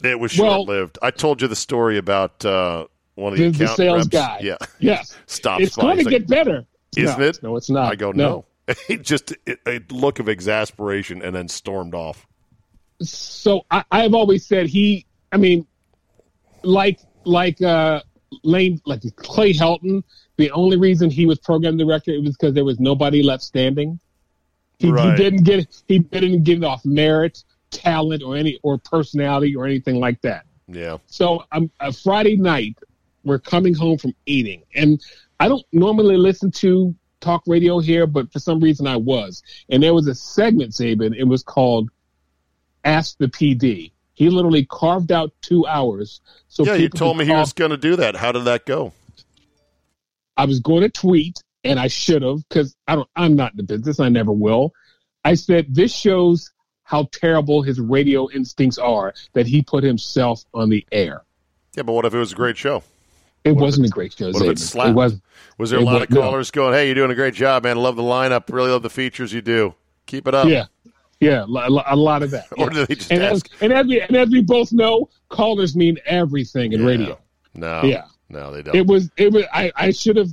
[0.03, 0.99] It was short lived.
[1.01, 4.38] I told you the story about uh, one of the, the, sales reps, guy.
[4.43, 5.17] Yeah, Yes.
[5.27, 6.67] stops It's going to like, get better.
[6.97, 7.43] Isn't No, it?
[7.43, 7.93] No, it's not.
[7.93, 8.45] I go no.
[9.03, 12.27] Just a, a look of exasperation and then stormed off.
[13.03, 15.07] so I, I've always said he.
[15.33, 15.67] I mean,
[16.62, 18.03] like like uh,
[18.43, 20.03] Lane, like Clay Helton.
[20.37, 24.01] The only reason he was program director it was because there was nobody left standing.
[24.78, 25.16] He, Right.
[25.16, 29.66] he didn't get he didn't get it off merit, talent, or any or personality or
[29.66, 30.46] anything like that.
[30.66, 32.78] Yeah, So um, a Friday night,
[33.22, 35.00] we're coming home from eating, and
[35.38, 39.82] I don't normally listen to talk radio here, but for some reason I was, and
[39.82, 41.14] there was a segment, Saban.
[41.14, 41.90] It was called
[42.84, 46.20] "Ask the PD." He literally carved out two hours.
[46.48, 46.74] So yeah.
[46.74, 48.14] You told me he was going to do that.
[48.16, 48.92] How did that go?
[50.37, 53.09] I was going to tweet, and I should have because I don't.
[53.16, 54.00] I'm not in the business.
[54.00, 54.72] I never will.
[55.24, 56.50] I said this shows
[56.83, 61.22] how terrible his radio instincts are that he put himself on the air.
[61.77, 62.83] Yeah, but what if it was a great show?
[63.42, 64.31] It What wasn't a great show.
[64.33, 64.90] what if it slapped?
[64.90, 65.20] It was.
[65.59, 66.20] Was there a lot wa- of no.
[66.20, 67.77] callers going, "Hey, you're doing a great job, man.
[67.77, 68.53] Love the lineup.
[68.53, 69.74] Really love the features you do.
[70.07, 70.64] Keep it up." Yeah,
[71.20, 72.46] yeah, a lot of that.
[72.59, 75.77] Or did they just and as, and as we and as we both know, callers
[75.77, 76.87] mean everything in Yeah.
[76.87, 77.18] radio.
[77.55, 77.83] No.
[77.85, 78.05] Yeah.
[78.31, 78.74] No, they don't.
[78.74, 80.31] It was it was I, I should have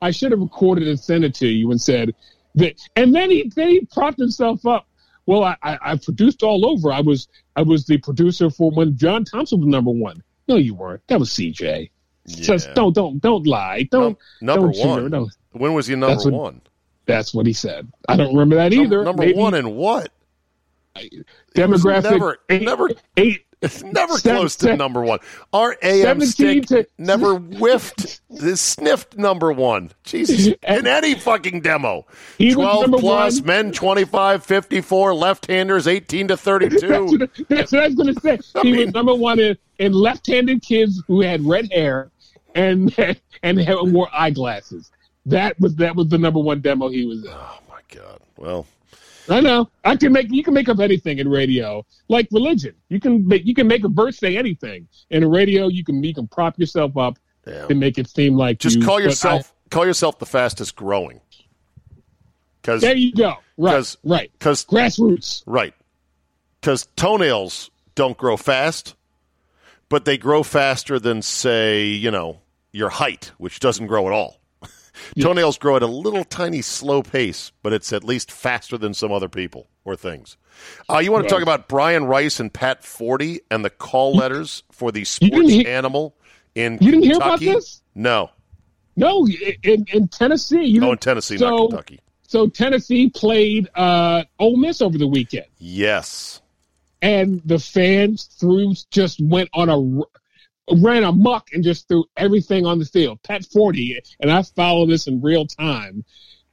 [0.00, 2.14] I should have recorded and sent it to you and said
[2.56, 4.86] that and then he then he propped himself up.
[5.26, 6.92] Well, I, I, I produced all over.
[6.92, 10.22] I was I was the producer for when John Thompson was number one.
[10.48, 11.00] No, you weren't.
[11.08, 11.90] That was CJ.
[12.26, 13.84] Just don't don't don't lie.
[13.90, 15.10] Don't Num- number don't one.
[15.10, 16.60] No, when was he number That's what- one?
[17.06, 17.90] that's what he said.
[18.08, 19.04] I don't remember that Num- either.
[19.04, 20.10] number Maybe one in what?
[21.56, 25.20] demographic never- eight, never- eight It's never Seven- close to number one.
[25.52, 29.90] Our AM 17 stick to- never whiffed, this sniffed number one.
[30.04, 32.06] Jesus, in any fucking demo.
[32.38, 33.46] He was 12 number plus, one.
[33.46, 37.04] men 25, 54, left-handers 18 to That's 32.
[37.18, 38.38] what, that's what I was going to say.
[38.62, 42.10] He mean- was number one in, in left-handed kids who had red hair
[42.54, 42.94] and
[43.42, 44.90] and wore eyeglasses.
[45.26, 47.30] That was that was the number one demo he was in.
[47.32, 48.18] oh my God.
[48.36, 48.66] Well,
[49.28, 49.68] I know.
[49.84, 52.74] I can make you can make up anything in radio, like religion.
[52.88, 55.68] You can make you can make a verse say anything in a radio.
[55.68, 57.66] You can you can prop yourself up yeah.
[57.70, 61.20] and make it seem like Just you, call yourself call yourself the fastest growing.
[62.60, 63.34] Because there you go.
[63.58, 64.30] Right, 'Cause- right.
[64.38, 65.42] Because Grassroots.
[65.46, 65.74] Right.
[66.60, 68.96] Because toenails don't grow fast,
[69.90, 72.40] but they grow faster than, say, you know,
[72.72, 74.40] your height, which doesn't grow at all.
[75.20, 79.12] Toenails grow at a little tiny slow pace, but it's at least faster than some
[79.12, 80.36] other people or things.
[80.88, 84.62] Uh, you want to talk about Brian Rice and Pat Forde and the call letters
[84.70, 86.16] for the sports didn't animal
[86.54, 87.46] in You didn't hear about Kentucky?
[87.58, 87.82] this?
[87.94, 88.30] No.
[88.96, 89.26] No,
[89.62, 90.64] in, in Tennessee.
[90.64, 92.00] You Oh, in Tennessee, so, not Kentucky.
[92.28, 96.40] So Tennessee played uh, Ole Miss over the weekend, Yes.
[97.02, 99.76] and the fans threw just went on a
[100.70, 103.22] ran amok and just threw everything on the field.
[103.22, 106.04] Pat Forde, and I follow this in real time.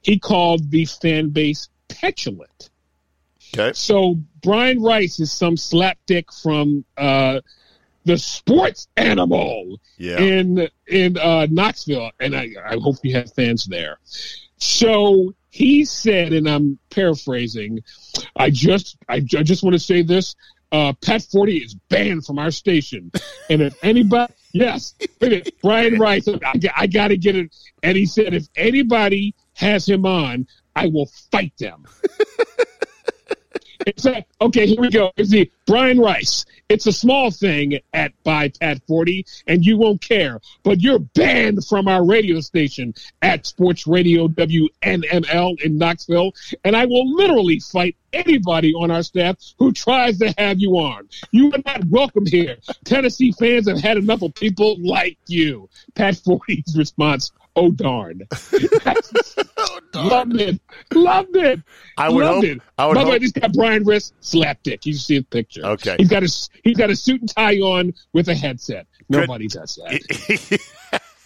[0.02, 2.70] He called the fan base petulant.
[3.54, 3.72] Okay.
[3.74, 7.40] So Brian Rice is some slapdick from uh,
[8.04, 10.18] the sports animal Yeah.
[10.20, 13.98] in in uh, Knoxville, and I, I hope you have fans there.
[14.56, 17.80] So he said, and I'm paraphrasing.
[18.36, 20.34] I just I, I just want to say this:
[20.72, 23.12] uh, Pat Forde is banned from our station,
[23.50, 24.94] and if anybody, yes,
[25.62, 27.54] Brian Rice, I, I got to get it.
[27.82, 31.84] And he said, if anybody has him on, I will fight them.
[33.86, 34.06] It's
[34.40, 35.10] okay, here we go.
[35.16, 36.44] It's the Brian Rice.
[36.68, 40.40] It's a small thing at by Pat Forde, and you won't care.
[40.62, 46.32] But you're banned from our radio station at Sports Radio WNML in Knoxville,
[46.64, 51.08] and I will literally fight anybody on our staff who tries to have you on.
[51.30, 52.56] You are not welcome here.
[52.84, 55.68] Tennessee fans have had enough of people like you.
[55.94, 58.22] Pat Forde's response, oh darn.
[59.94, 60.60] Loved it.
[60.92, 61.60] Loved it.
[61.96, 62.62] I would Loved hope- it.
[62.78, 64.86] I would By the way, this got Brian Rice slapdick.
[64.86, 65.64] You see his picture.
[65.64, 65.96] Okay.
[65.98, 68.86] He's got a he's got a suit and tie on with a headset.
[69.08, 70.60] Nobody does that.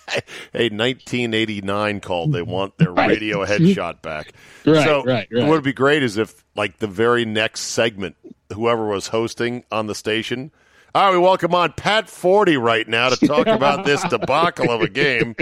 [0.55, 2.33] a 1989 called.
[2.33, 3.09] They want their Right.
[3.11, 4.33] radio headshot back.
[4.65, 5.43] Right, so right, right.
[5.45, 8.17] What would be great is if, like, the very next segment,
[8.53, 10.51] whoever was hosting on the station.
[10.97, 14.81] All right, we welcome on Pat Forde right now to talk about this debacle of
[14.81, 15.37] a game,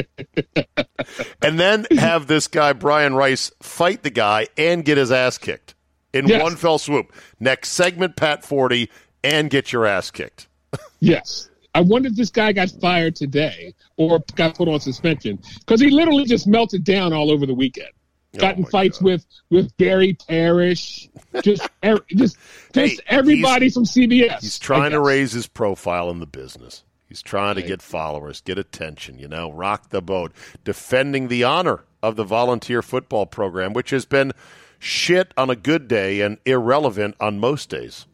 [1.41, 5.77] and then have this guy Brian Rice fight the guy and get his ass kicked
[6.13, 6.43] in Yes.
[6.43, 7.13] one fell swoop.
[7.39, 8.89] Next segment, Pat Forde,
[9.23, 10.49] and get your ass kicked.
[10.99, 11.49] Yes.
[11.73, 15.89] I wonder if this guy got fired today or got put on suspension because he
[15.89, 17.91] literally just melted down all over the weekend.
[18.39, 19.05] Got Oh my fights God.
[19.05, 21.09] with with Gary Parrish,
[21.43, 22.37] just er, just
[22.73, 24.41] Hey, everybody from CBS.
[24.41, 26.85] He's trying to raise his profile in the business.
[27.09, 30.33] He's trying to get followers, get attention, you know, rock the boat,
[30.65, 34.33] defending the honor of the volunteer football program, which has been
[34.81, 38.07] shit on a good day and irrelevant on most days.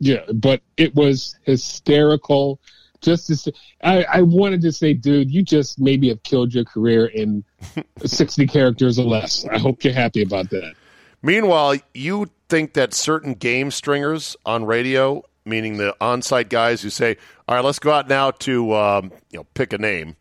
[0.00, 2.60] Yeah, but it was hysterical.
[3.00, 6.64] Just to say, I, I wanted to say, dude, you just maybe have killed your
[6.64, 7.44] career in
[8.04, 9.44] 60 characters or less.
[9.46, 10.74] I hope you're happy about that.
[11.22, 17.16] Meanwhile, you think that certain game stringers on radio, meaning the on-site guys who say,
[17.48, 20.16] "All right, let's go out now to um, you know pick a name,"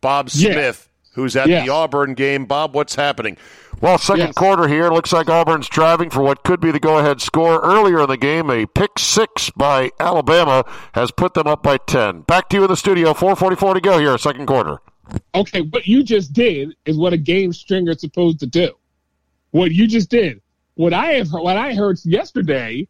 [0.00, 0.52] Bob Yeah.
[0.52, 1.66] Smith, who's at Yes.
[1.66, 2.46] the Auburn game.
[2.46, 3.36] Bob, what's happening?
[3.80, 4.34] Well, second Yes.
[4.34, 4.90] quarter here.
[4.90, 7.60] Looks like Auburn's driving for what could be the go-ahead score.
[7.60, 12.20] Earlier in the game, a pick six by Alabama has put them up by ten.
[12.22, 13.12] Back to you in the studio.
[13.12, 14.78] Four forty-four to go here, second quarter.
[15.34, 18.70] Okay, what you just did is what a game stringer is supposed to do.
[19.50, 20.40] What you just did.
[20.76, 22.88] What I have what I heard yesterday,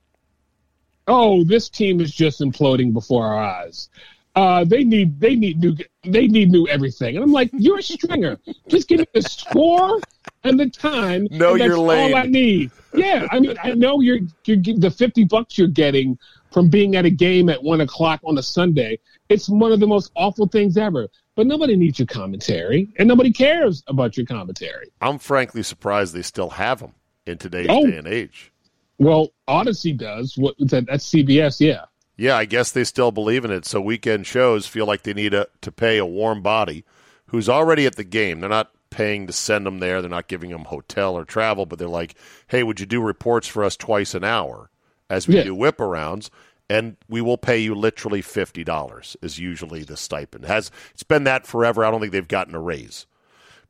[1.09, 3.89] oh, this team is just imploding before our eyes.
[4.37, 7.17] Uh, they need they need new they need new everything.
[7.17, 8.39] And I'm like, you're a stringer.
[8.69, 10.01] Just give me the score
[10.45, 11.27] and the time.
[11.31, 12.13] Know your lane.
[12.15, 12.71] all I need.
[12.95, 16.19] Yeah, I mean, I know you're you're the fifty bucks you're getting
[16.53, 18.99] from being at a game at one o'clock on a Sunday.
[19.29, 21.09] It's one of the most awful things ever.
[21.37, 24.93] But nobody needs your commentary, and nobody cares about your commentary.
[25.01, 26.93] I'm frankly surprised they still have them
[27.27, 27.85] in today's Oh.
[27.85, 28.53] day and age.
[28.99, 30.39] Well, Audacy does.
[30.39, 31.87] What that, that's CBS, yeah.
[32.17, 33.65] Yeah, I guess they still believe in it.
[33.65, 36.85] So weekend shows feel like they need a, to pay a warm body
[37.27, 38.39] who's already at the game.
[38.39, 40.01] They're not paying to send them there.
[40.01, 42.15] They're not giving them hotel or travel, but they're like,
[42.47, 44.71] "Hey, would you do reports for us twice an hour
[45.11, 45.43] as we Yeah.
[45.45, 46.31] do whip arounds?"
[46.71, 50.47] And we will pay you literally fifty dollars is usually the stipend.
[50.47, 51.85] Has it's been that forever.
[51.85, 53.07] I don't think they've gotten a raise.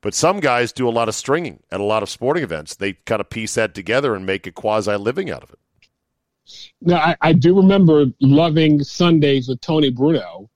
[0.01, 2.75] But some guys do a lot of stringing at a lot of sporting events.
[2.77, 5.59] They kind of piece that together and make a quasi living out of it.
[6.83, 10.51] Now, I, I do remember loving Sundays with Tony Bruno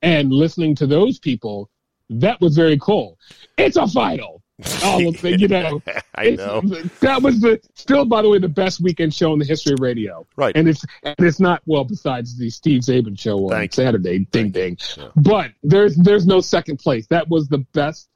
[0.00, 1.68] and listening to those people.
[2.10, 3.18] That was very cool.
[3.58, 4.42] It's a final.
[4.82, 5.82] Oh, the, you know,
[6.14, 6.62] I know.
[7.00, 9.80] that was the still, by the way, the best weekend show in the history of
[9.80, 10.26] radio.
[10.34, 10.56] Right.
[10.56, 13.84] and it's and it's not well besides the Steve Czaban show on Thank you.
[13.84, 14.18] Saturday.
[14.20, 14.78] Ding Thank ding.
[14.96, 15.08] Yeah.
[15.14, 17.06] But there's there's no second place.
[17.08, 18.08] That was the best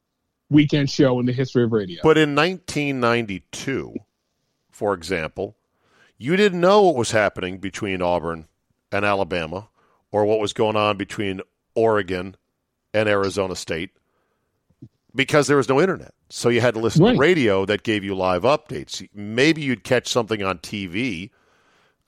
[0.48, 2.00] weekend show in the history of radio.
[2.02, 3.94] But in 1992,
[4.70, 5.56] for example,
[6.16, 8.46] you didn't know what was happening between Auburn
[8.90, 9.68] and Alabama
[10.10, 11.42] or what was going on between
[11.74, 12.36] Oregon
[12.94, 13.90] and Arizona State
[15.14, 16.14] because there was no internet.
[16.28, 17.12] So you had to listen Right.
[17.14, 19.06] to radio that gave you live updates.
[19.14, 21.30] Maybe you'd catch something on TV.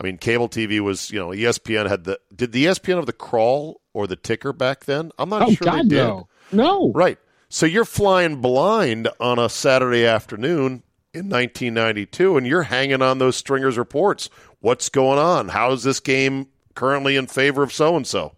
[0.01, 2.19] I mean, cable TV was, you know, ESPN had the.
[2.35, 5.11] Did the ESPN have the crawl or the ticker back then?
[5.19, 5.97] I'm not oh sure God, they did.
[5.97, 6.93] no, no.
[6.93, 7.19] Right.
[7.49, 13.37] So you're flying blind on a Saturday afternoon in 1992, and you're hanging on those
[13.37, 14.31] stringers reports.
[14.61, 15.49] What's going on?
[15.51, 18.35] How is this game currently in favor of so and so?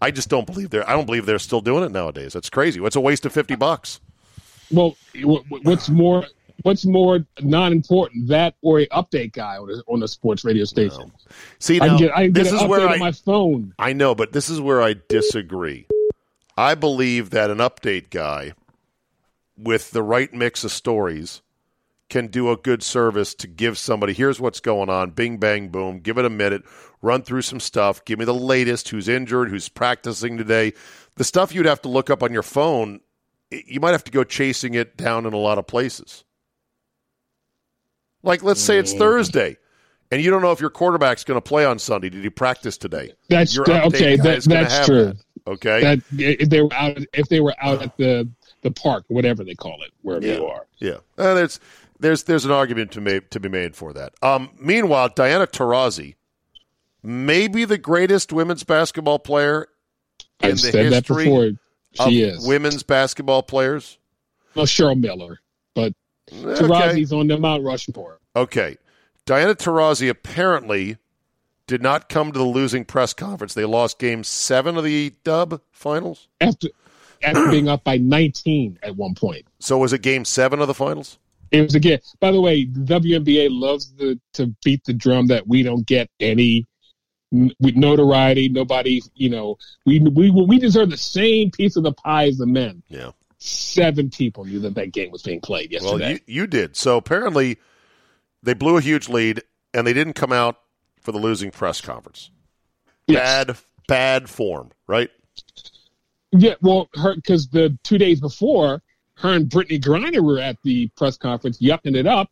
[0.00, 0.88] I just don't believe they're.
[0.88, 2.32] I don't believe they're still doing it nowadays.
[2.32, 2.80] That's crazy.
[2.80, 4.00] What's a waste of fifty bucks?
[4.70, 6.24] Well, wh- wh- what's more
[6.62, 10.64] what's more non important that or a update guy on a, on a sports radio
[10.64, 11.12] station?
[11.58, 13.74] See, I now, get I this get an is where I, my phone.
[13.78, 15.86] I know, but this is where I disagree.
[16.56, 18.52] I believe that an update guy
[19.56, 21.42] with the right mix of stories
[22.10, 25.10] can do a good service to give somebody here's what's going on.
[25.10, 26.00] Bing bang boom.
[26.00, 26.64] Give it a minute.
[27.00, 28.04] Run through some stuff.
[28.04, 28.90] Give me the latest.
[28.90, 29.48] Who's injured?
[29.48, 30.74] Who's practicing today?
[31.16, 33.00] The stuff you'd have to look up on your phone
[33.50, 36.24] you might have to go chasing it down in a lot of places.
[38.22, 39.00] Like let's say it's mm-hmm.
[39.00, 39.56] thursday
[40.10, 42.10] and you don't know if your quarterback's going to play on sunday.
[42.10, 43.12] Did he practice today?
[43.28, 44.16] That's that- okay.
[44.16, 45.14] That, that's true.
[45.14, 45.80] that, okay?
[45.80, 48.28] That if they were out if they were out at the
[48.62, 50.34] the park, whatever they call it, wherever Yeah.
[50.34, 50.66] you are.
[50.78, 51.60] Yeah, and there's
[52.00, 54.14] there's there's an argument to make to be made for that.
[54.22, 56.14] Um, meanwhile, Diana Taurasi,
[57.02, 59.68] maybe the greatest women's basketball player
[60.42, 61.56] in I've the history
[61.98, 62.46] of is.
[62.46, 63.98] women's basketball players.
[64.54, 65.40] Well, Cheryl Miller,
[65.74, 65.94] but
[66.32, 68.18] Okay, on the Mount Rushmore.
[68.34, 68.76] okay.
[69.26, 70.96] Diana Taurasi apparently
[71.68, 73.54] did not come to the losing press conference.
[73.54, 76.26] They lost Game Seven of the Dub Finals.
[76.40, 76.68] After
[77.22, 79.46] after being up by 19 at one point.
[79.60, 81.18] So was it Game Seven of the finals?
[81.50, 81.98] It was again.
[82.20, 86.08] By the way, the WNBA loves the, to beat the drum that we don't get
[86.20, 86.66] any
[87.32, 88.48] with notoriety.
[88.48, 92.46] Nobody, you know, we we we deserve the same piece of the pie as the
[92.46, 92.82] men.
[92.88, 93.10] Yeah.
[93.38, 96.22] Seven people knew that that game was being played Well, yesterday.
[96.26, 96.76] you, you did.
[96.76, 97.58] So apparently,
[98.42, 99.42] they blew a huge lead,
[99.72, 100.60] and they didn't come out
[101.00, 102.30] for the losing press conference.
[103.06, 103.46] Yes.
[103.46, 103.56] Bad,
[103.88, 105.10] bad form, right?
[106.32, 108.82] Yeah, well, her because the two days before,
[109.20, 112.30] her and Brittney Griner were at the press conference yucking it up,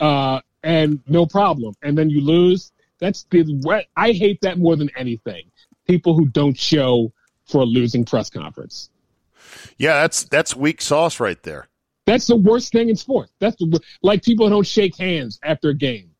[0.00, 1.74] uh, and no problem.
[1.82, 2.72] And then you lose.
[2.98, 5.50] That's the what I hate that more than anything.
[5.86, 7.12] People who don't show
[7.44, 8.90] for a losing press conference.
[9.78, 11.68] Yeah, that's that's weak sauce right there.
[12.04, 13.32] That's the worst thing in sports.
[13.40, 16.10] That's the, like people don't shake hands after a game.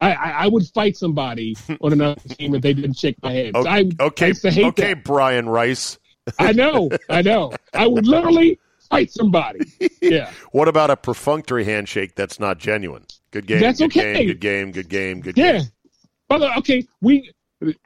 [0.00, 3.56] I, I, I would fight somebody on another team if they didn't shake my hand.
[3.56, 5.04] Okay, I, I okay, hate okay, that.
[5.04, 5.98] Brian Rice.
[6.38, 7.52] I know, I know.
[7.74, 8.58] I would literally
[8.90, 9.60] fight somebody.
[10.02, 13.04] Yeah, What about a perfunctory handshake that's not genuine?
[13.32, 13.60] Good game.
[13.60, 14.14] That's good okay.
[14.14, 14.26] game.
[14.28, 14.72] Good game.
[14.72, 15.20] Good game.
[15.20, 15.58] Good yeah.
[15.58, 15.66] game.
[16.30, 17.30] Uh, okay, we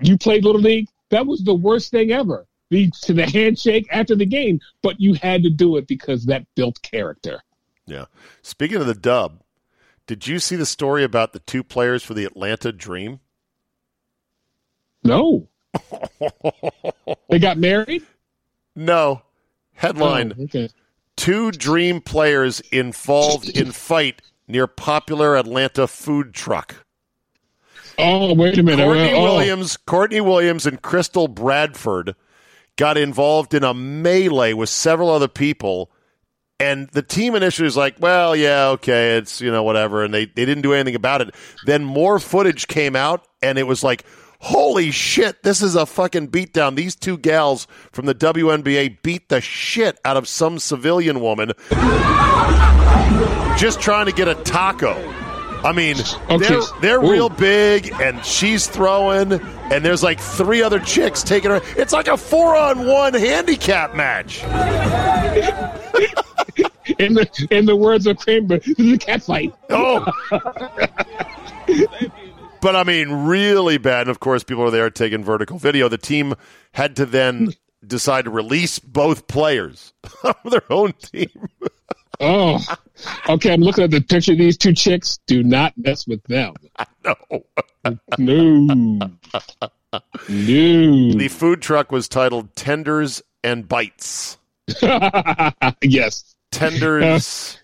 [0.00, 0.88] you played little league.
[1.10, 2.46] That was the worst thing ever.
[2.70, 6.46] The to the handshake after the game, but you had to do it because that
[6.54, 7.42] built character.
[7.86, 8.04] Yeah.
[8.42, 9.42] Speaking of the dub,
[10.06, 13.20] did you see the story about the two players for the Atlanta Dream?
[15.02, 15.48] No,
[17.28, 18.02] they got married.
[18.76, 19.22] No.
[19.74, 20.68] Headline: Oh, okay.
[21.16, 26.84] Two Dream players involved in fight near popular Atlanta food truck.
[27.98, 28.82] Oh, wait a minute.
[28.84, 29.22] Courtney Oh.
[29.22, 32.16] Williams, Courtney Williams, and Crystal Bradford
[32.76, 35.90] got involved in a melee with several other people.
[36.58, 40.04] And the team initially was like, well, yeah, okay, it's, you know, whatever.
[40.04, 41.34] And they, they didn't do anything about it.
[41.66, 44.04] Then more footage came out, and it was like,
[44.44, 46.76] holy shit, this is a fucking beatdown.
[46.76, 51.52] These two gals from the WNBA beat the shit out of some civilian woman
[53.56, 54.92] just trying to get a taco.
[55.64, 55.96] I mean,
[56.28, 56.46] Okay.
[56.46, 61.62] they're, they're real big, and she's throwing, and there's like three other chicks taking her.
[61.78, 64.42] It's like a four on one handicap match.
[66.98, 69.54] In the in the words of Kramer, this is a cat fight.
[69.70, 70.04] Oh.
[72.64, 74.02] but I mean, really bad.
[74.02, 75.88] And of course, people are there taking vertical video.
[75.88, 76.34] The team
[76.72, 77.52] had to then
[77.86, 79.92] decide to release both players
[80.24, 81.28] of their own team.
[82.20, 82.60] Oh,
[83.28, 83.52] okay.
[83.52, 85.18] I'm looking at the picture of these two chicks.
[85.26, 86.54] Do not mess with them.
[87.04, 87.16] No.
[88.18, 89.10] No, no.
[90.28, 94.38] The food truck was titled Tenders and Bites.
[95.82, 97.58] yes, Tenders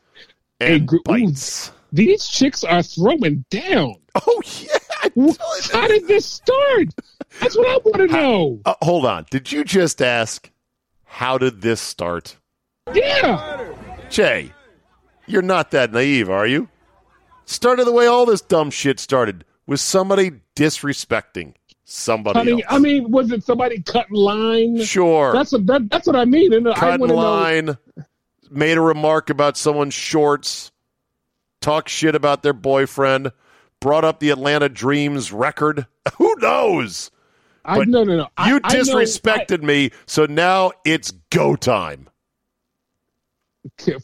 [0.59, 1.03] Hey, and gr- ooh.
[1.05, 1.71] Bites.
[1.93, 3.95] these chicks are throwing down.
[4.17, 4.77] Oh, yeah.
[5.03, 5.71] I'm telling you.
[5.73, 6.89] How did this start?
[7.41, 8.61] That's what I want to know.
[8.65, 9.27] Uh, hold on.
[9.31, 10.51] Did you just ask,
[11.05, 12.37] how did this start?
[12.93, 13.73] Yeah,
[14.09, 14.53] Jay,
[15.27, 16.69] you're not that naive, are you?
[17.45, 22.65] Started the way all this dumb shit started with somebody disrespecting somebody I mean, else.
[22.69, 24.83] I mean, was it somebody cutting line?
[24.83, 25.33] sure.
[25.33, 26.53] That's a, that, that's what I mean.
[26.53, 27.15] And I Cut to know.
[27.15, 27.77] line,
[28.51, 30.73] made a remark about someone's shorts,
[31.61, 33.33] talk shit about their boyfriend,
[33.81, 35.87] brought up the Atlanta Dreams record.
[36.19, 37.11] Who knows?
[37.65, 38.29] I, But no, no, no.
[38.37, 42.09] I- You I disrespected me, so now it's go time.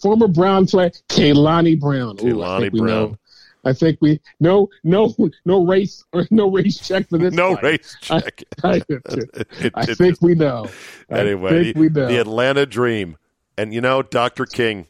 [0.03, 2.19] Former Brown player Kalani Brown.
[2.23, 2.87] Ooh, I we Brown.
[2.87, 3.19] know.
[3.65, 5.15] I think we no no
[5.45, 7.33] no race or no race check for this.
[7.35, 7.63] No fight.
[7.65, 8.45] race I- check.
[8.63, 10.69] I, It- I it- think we know.
[11.11, 12.07] I anyway, we know.
[12.07, 13.17] the Atlanta Dream.
[13.59, 14.45] And you know, Dr.
[14.45, 14.87] King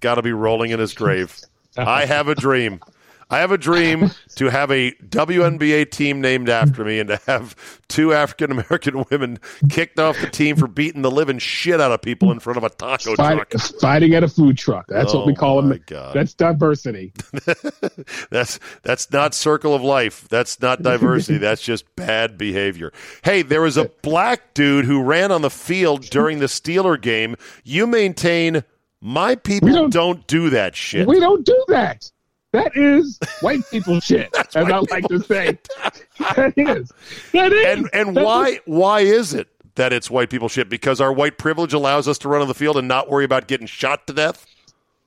[0.00, 1.38] got to be rolling in his grave.
[1.76, 2.80] I have a dream.
[3.28, 7.56] I have a dream to have a WNBA team named after me and to have
[7.88, 12.02] two African American women kicked off the team for beating the living shit out of
[12.02, 13.52] people in front of a taco Fight, truck.
[13.80, 14.86] fighting at a food truck.
[14.88, 15.82] That's what we Oh, call them.
[15.86, 16.14] God.
[16.14, 17.12] That's diversity.
[18.30, 20.28] That's that's not circle of life.
[20.28, 21.38] That's not diversity.
[21.38, 22.92] That's just bad behavior.
[23.24, 27.36] Hey, there was a black dude who ran on the field during the Steeler game.
[27.64, 28.62] You maintain
[29.00, 31.06] my people don't, don't- do that shit.
[31.06, 32.10] We don't do that.
[32.56, 35.58] That is white people shit, as I like to say.
[36.18, 36.90] that is.
[37.32, 37.66] That is.
[37.66, 40.68] and and That's why why is it that it's white people shit?
[40.70, 43.46] Because our white privilege allows us to run on the field and not worry about
[43.46, 44.46] getting shot to death.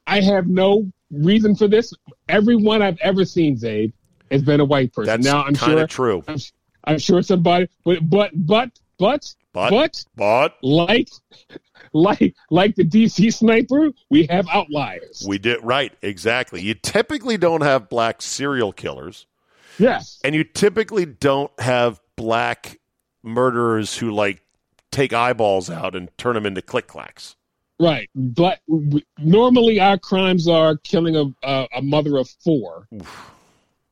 [0.05, 1.91] I have no reason for this.
[2.27, 3.91] Everyone I've ever seen, Czabe,
[4.31, 5.07] has been a white person.
[5.07, 6.23] That's now I'm sure of true.
[6.27, 6.37] I'm,
[6.83, 8.69] I'm sure somebody, but but but
[8.99, 11.09] but But- but But like
[11.93, 15.25] like like the DC sniper, we have outliers.
[15.27, 16.61] we did right exactly.
[16.61, 19.25] You typically don't have black serial killers.
[19.77, 22.79] yes, and you typically don't have black
[23.23, 24.41] murderers who like
[24.91, 27.35] take eyeballs out and turn them into click clacks.
[27.79, 28.09] right.
[28.15, 32.87] But w- normally our crimes are killing a a, a mother of four.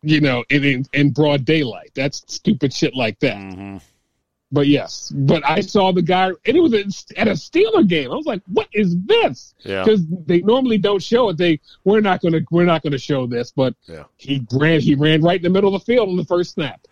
[0.03, 1.91] You know, in, in in broad daylight.
[1.95, 3.35] That's stupid shit like that.
[3.37, 3.77] Mm-hmm.
[4.51, 6.73] But yes, but I saw the guy, and it was
[7.17, 8.09] at a Steeler game.
[8.11, 9.83] I was like, "What is this?" Yeah.
[9.83, 11.37] Because they normally don't show it.
[11.37, 13.51] They we're not gonna we're not gonna show this.
[13.51, 14.03] But Yeah.
[14.15, 16.87] he ran he ran right in the middle of the field on the first snap.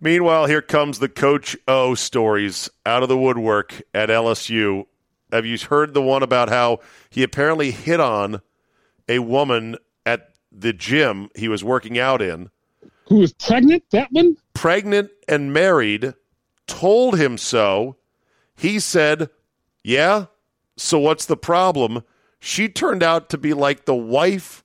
[0.00, 4.84] Meanwhile, here comes the Coach O stories out of the woodwork at LSU.
[5.32, 6.78] Have you heard the one about how
[7.10, 8.40] he apparently hit on
[9.08, 12.50] a woman at the gym he was working out in,
[13.08, 13.82] Who was pregnant?
[13.90, 14.36] That one?
[14.54, 16.14] pregnant and married,
[16.66, 17.96] told him so.
[18.56, 19.30] He said,
[19.82, 20.26] Yeah,
[20.76, 22.04] so what's the problem?
[22.40, 24.64] She turned out to be like the wife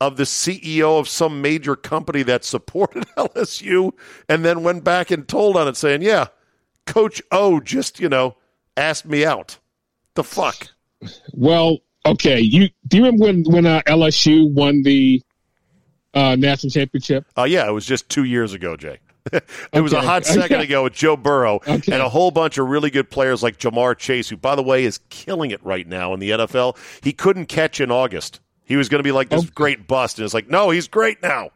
[0.00, 3.92] of the CEO of some major company that supported LSU
[4.28, 6.26] and then went back and told on it, saying, Yeah,
[6.86, 8.36] Coach O just, you know,
[8.76, 9.58] asked me out.
[10.14, 10.68] The fuck?
[11.32, 12.40] Well, okay.
[12.40, 15.22] You do you remember when when uh, LSU won the
[16.14, 17.26] uh, national championship?
[17.36, 18.98] Uh, yeah, it was just two years ago, Jay.
[19.32, 20.64] It was a hot second Okay.
[20.64, 21.92] ago with Joe Burrow Okay.
[21.92, 24.84] and a whole bunch of really good players like Ja'Marr Chase, who, by the way,
[24.84, 26.76] is killing it right now in the NFL.
[27.02, 28.40] He couldn't catch in August.
[28.64, 29.50] He was going to be like this Okay.
[29.54, 31.50] great bust, and it's like, no, he's great now.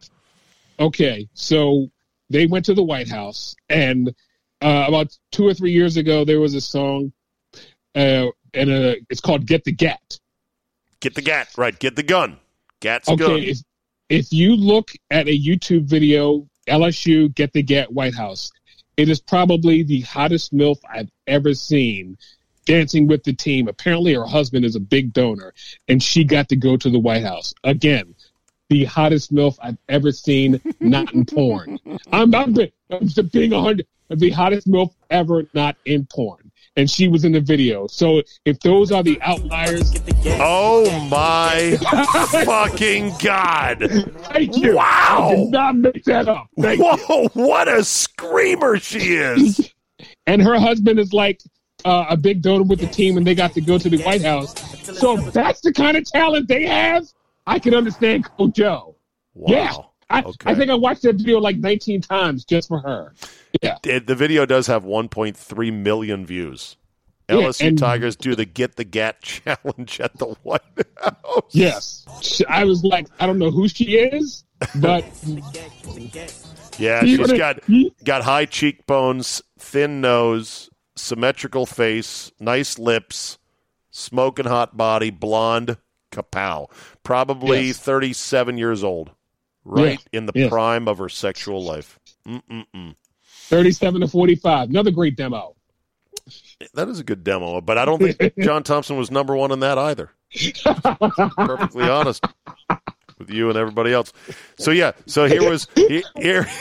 [0.80, 1.88] Okay, so
[2.30, 4.14] they went to the White House, and
[4.62, 7.12] uh, about two or three years ago, there was a song,
[7.94, 10.18] uh, and uh, it's called "Get the Gat."
[11.00, 11.78] Get the gat, right?
[11.78, 12.38] Get the gun.
[12.80, 13.42] Gat's Okay, gun.
[13.42, 13.58] if,
[14.08, 18.52] if you look at a YouTube video, LSU "Get the get White House,
[18.96, 22.18] it is probably the hottest milf I've ever seen.
[22.64, 23.66] Dancing with the team.
[23.66, 25.54] Apparently, her husband is a big donor,
[25.88, 28.14] and she got to go to the White House again.
[28.68, 31.78] The hottest milf I've ever seen, not in porn.
[32.12, 32.54] I'm, I'm,
[32.90, 33.86] I'm being a hundred.
[34.10, 37.88] The hottest milf ever, not in porn, and she was in the video.
[37.88, 39.92] So if those are the outliers,
[40.40, 41.76] Oh my
[42.44, 43.84] fucking god!
[44.32, 44.76] thank you.
[44.76, 45.28] Wow.
[45.30, 46.48] I did not make that up.
[46.58, 46.84] Thank you.
[46.84, 49.72] Whoa, what a screamer she is!
[50.26, 51.40] and her husband is like
[51.84, 54.22] uh, a big donor with the team, and they got to go to the White
[54.22, 54.54] House.
[54.98, 57.06] So if that's the kind of talent they have,
[57.46, 58.94] I can understand Coach O.
[59.34, 59.48] Wow.
[59.48, 59.74] Yeah,
[60.10, 60.50] I, Okay.
[60.50, 63.12] I think I watched that video like 19 times just for her.
[63.62, 66.76] Yeah, It- the video does have 1.3 million views.
[67.28, 70.60] Yeah, LSU and- Tigers do the Get the Gat challenge at the White
[71.02, 71.42] House.
[71.50, 72.06] yes.
[72.48, 74.44] I was like, I don't know who she is,
[74.76, 75.04] but
[76.78, 77.60] Yeah, she's got
[78.04, 83.38] got high cheekbones, thin nose, symmetrical face, nice lips,
[83.90, 85.76] smoking hot body, blonde,
[86.12, 86.70] kapow.
[87.02, 87.78] Probably Yes.
[87.78, 89.10] 37 years old,
[89.64, 90.48] right in the yes.
[90.48, 91.98] prime of her sexual life.
[92.26, 92.94] Mm-mm-mm.
[93.24, 95.54] 37 to 45, another great demo.
[96.74, 99.60] That is a good demo, but I don't think John Thompson was number one in
[99.60, 100.10] that either.
[101.36, 102.24] Perfectly honest
[103.18, 104.12] with you and everybody else.
[104.58, 106.46] So yeah, so here was here.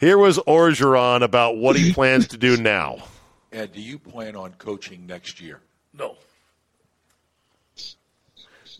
[0.00, 2.98] Here was Orgeron about what he plans to do now.
[3.52, 5.60] Ed, do you plan on coaching next year?
[5.92, 6.16] No.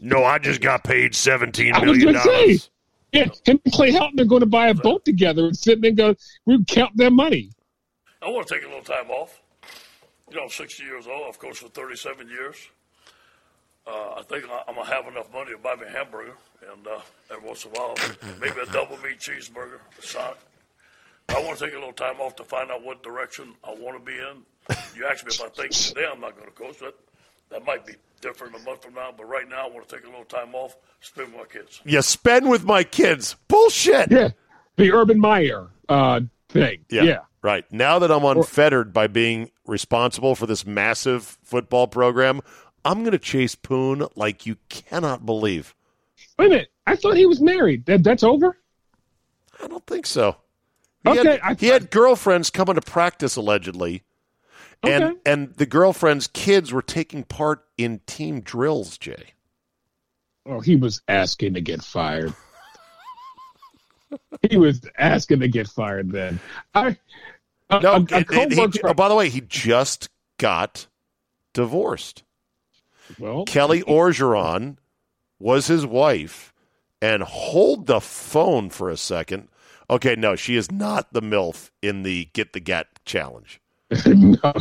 [0.05, 2.71] No, I just got paid seventeen I was million going to say, dollars.
[3.13, 5.89] yeah, him and Clay Helton are going to buy a boat together and sit there
[5.89, 7.51] and go, we count their money.
[8.21, 9.41] I want to take a little time off.
[10.31, 11.23] You know, I'm 60 years old.
[11.29, 12.57] I've coached for 37 years.
[13.87, 16.35] Uh, I think I- I'm going to have enough money to buy me a hamburger
[16.73, 17.01] and uh,
[17.31, 17.95] every once in a while,
[18.41, 20.39] maybe a double meat cheeseburger, a sock.
[21.29, 23.99] I want to take a little time off to find out what direction I want
[23.99, 24.77] to be in.
[24.97, 26.79] You asked me if I think today I'm not going to coach.
[26.81, 26.95] That,
[27.51, 27.95] that might be
[28.25, 30.55] different a month from now, but right now I want to take a little time
[30.55, 31.81] off, spend with my kids.
[31.85, 33.37] You spend with my kids.
[33.49, 34.11] Bullshit.
[34.11, 34.31] Yeah,
[34.77, 36.85] the Urban Meyer uh, thing.
[36.91, 37.03] Yeah.
[37.03, 37.19] yeah.
[37.43, 37.71] Right.
[37.71, 42.41] Now that I'm unfettered by being responsible for this massive football program,
[42.87, 45.75] I'm going to chase Poon like you cannot believe.
[46.39, 46.69] Wait a minute.
[46.87, 47.85] I thought he was married.
[47.85, 48.57] That, that's over?
[49.63, 50.37] I don't think so.
[51.05, 54.03] He Okay, had, I- he had girlfriends coming to practice allegedly, and
[54.89, 55.15] Okay.
[55.27, 58.99] and the girlfriends' kids were taking part in team drills.
[58.99, 59.33] Jay,
[60.47, 62.35] Oh, he was asking to get fired.
[64.51, 66.41] he was asking to get fired then.
[66.75, 66.97] I,
[67.71, 67.93] a, no.
[67.93, 70.09] a, a and- and he- oh, by the way, he just
[70.39, 70.87] got
[71.53, 72.23] divorced.
[73.19, 74.77] well, Kelly Orgeron
[75.39, 76.53] was his wife,
[77.03, 79.49] and hold the phone for a second.
[79.91, 83.61] Okay, no, she is not the MILF in the Get the Gat challenge.
[84.07, 84.53] no,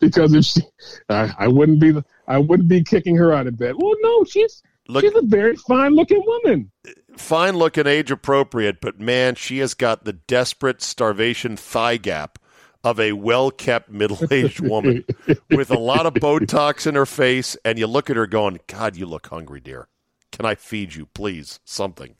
[0.00, 0.60] because if she,
[1.08, 1.94] I, I wouldn't be,
[2.26, 3.74] I wouldn't be kicking her out of bed.
[3.78, 6.70] Well, no, she's Look- she's a very fine looking woman.
[7.16, 12.38] Fine looking, age appropriate, but man, she has got the desperate starvation thigh gap
[12.84, 15.04] of a well kept middle aged woman
[15.50, 17.56] with a lot of Botox in her face.
[17.64, 19.88] And you look at her going, God, you look hungry, dear.
[20.30, 21.58] Can I feed you, please?
[21.64, 22.14] Something.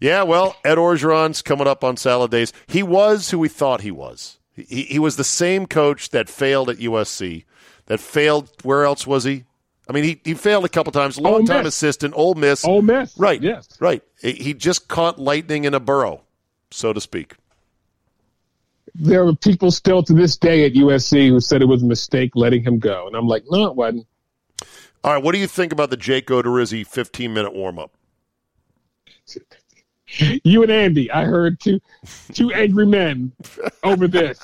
[0.00, 2.52] Yeah, well, Ed Orgeron's coming up on salad days.
[2.66, 4.38] He was who we thought he was.
[4.54, 7.44] He, he was the same coach that failed at USC,
[7.86, 8.50] that failed.
[8.62, 9.44] Where else was he?
[9.88, 11.18] I mean, he, he failed a couple times.
[11.18, 12.64] Long time assistant, Ole Miss.
[12.64, 13.42] Ole Miss, Right.
[13.42, 13.76] Yes.
[13.80, 14.02] Right.
[14.20, 16.22] He he just caught lightning in a burrow,
[16.70, 17.34] so to speak.
[18.94, 22.32] There are people still to this day at USC who said it was a mistake
[22.34, 24.06] letting him go, and I'm like, no, it wasn't.
[25.02, 25.22] All right.
[25.22, 27.92] What do you think about the Jake Odorizzi 15 minute warm up?
[30.44, 31.80] you and Andy, I heard two
[32.32, 33.32] two angry men
[33.82, 34.38] over this.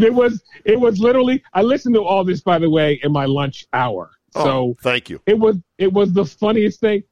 [0.00, 3.26] It was it was literally I listened to all this by the way in my
[3.26, 4.10] lunch hour.
[4.34, 5.20] Oh, So thank you.
[5.26, 7.02] it was it was the funniest thing.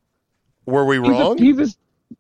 [0.67, 1.39] Were we He's wrong?
[1.39, 1.77] A, he's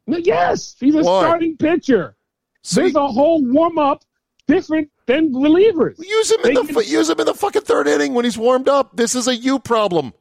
[0.09, 1.21] a, yes, he's a Why?
[1.23, 2.15] starting pitcher.
[2.63, 4.05] See, There's a whole warm up
[4.47, 5.99] different than relievers.
[5.99, 8.37] use him in They the can- use him in the fucking third inning when he's
[8.39, 8.97] warmed up.
[8.97, 10.13] This is a you problem.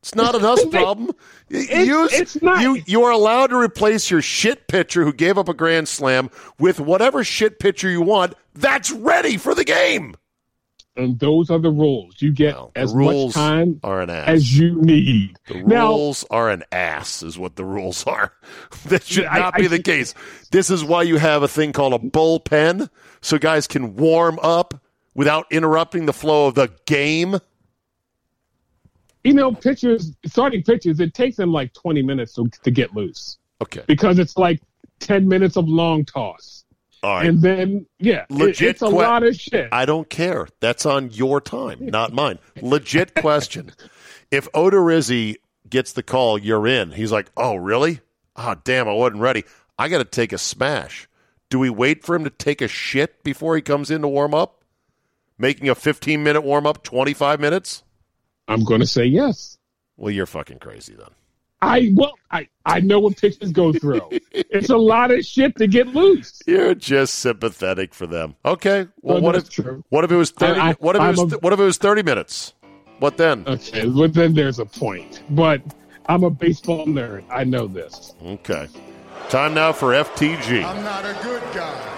[0.00, 1.10] It's not an us problem.
[1.50, 5.36] It's- use, it's not- You you are allowed to replace your shit pitcher who gave
[5.38, 8.34] up a grand slam with whatever shit pitcher you want.
[8.54, 10.14] That's ready for the game.
[10.96, 12.16] And those are the rules.
[12.20, 14.28] You get Well, as rules much time are an ass.
[14.28, 15.36] as you need.
[15.46, 18.32] The now, rules are an ass, is what the rules are.
[18.86, 20.12] that should not I- be the case.
[20.50, 22.88] This is why you have a thing called a bullpen,
[23.20, 24.74] so guys can warm up
[25.14, 27.38] without interrupting the flow of the game.
[29.28, 33.36] You know, pitchers, starting pitchers, it takes them like 20 minutes to, to get loose
[33.60, 33.82] Okay.
[33.86, 34.60] because it's like
[35.00, 36.64] 10 minutes of long toss.
[37.02, 37.26] All right.
[37.26, 39.68] And then, yeah, it- Legit it's a que- lot of shit.
[39.70, 40.48] I don't care.
[40.60, 42.38] That's on your time, not mine.
[42.62, 43.72] Legit question.
[44.30, 45.36] If Odorizzi
[45.70, 46.90] gets the call, you're in.
[46.92, 48.00] He's like, oh, really?
[48.36, 49.44] Oh, damn, I wasn't ready.
[49.78, 51.08] I got to take a smash.
[51.48, 54.34] Do we wait for him to take a shit before he comes in to warm
[54.34, 54.62] up?
[55.38, 57.84] Making a 15 minute warm up 25 minutes?
[58.48, 59.58] I'm going to say yes.
[59.96, 61.08] Well, you're fucking crazy then.
[61.60, 64.00] I well, I I know what pitchers go through.
[64.30, 66.40] it's a lot of shit to get loose.
[66.46, 68.36] You're just sympathetic for them.
[68.44, 68.86] Okay.
[69.02, 69.84] Well, Well, what if true.
[69.88, 71.58] what if it was 30 I- I- what if it I'm was a- what if
[71.58, 72.54] it was 30 minutes?
[73.00, 73.42] What then?
[73.46, 75.20] Okay, but then there's a point.
[75.30, 75.62] But
[76.06, 77.24] I'm a baseball nerd.
[77.30, 78.14] I know this.
[78.24, 78.68] Okay.
[79.28, 80.64] Time now for FTG.
[80.64, 81.94] I'm not a good guy.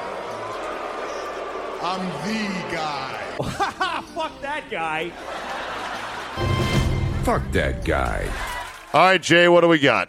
[1.83, 3.17] I'm the guy.
[4.15, 5.11] Fuck that guy.
[7.24, 8.26] Fuck that guy.
[8.93, 10.09] All right, Jay, what do we got?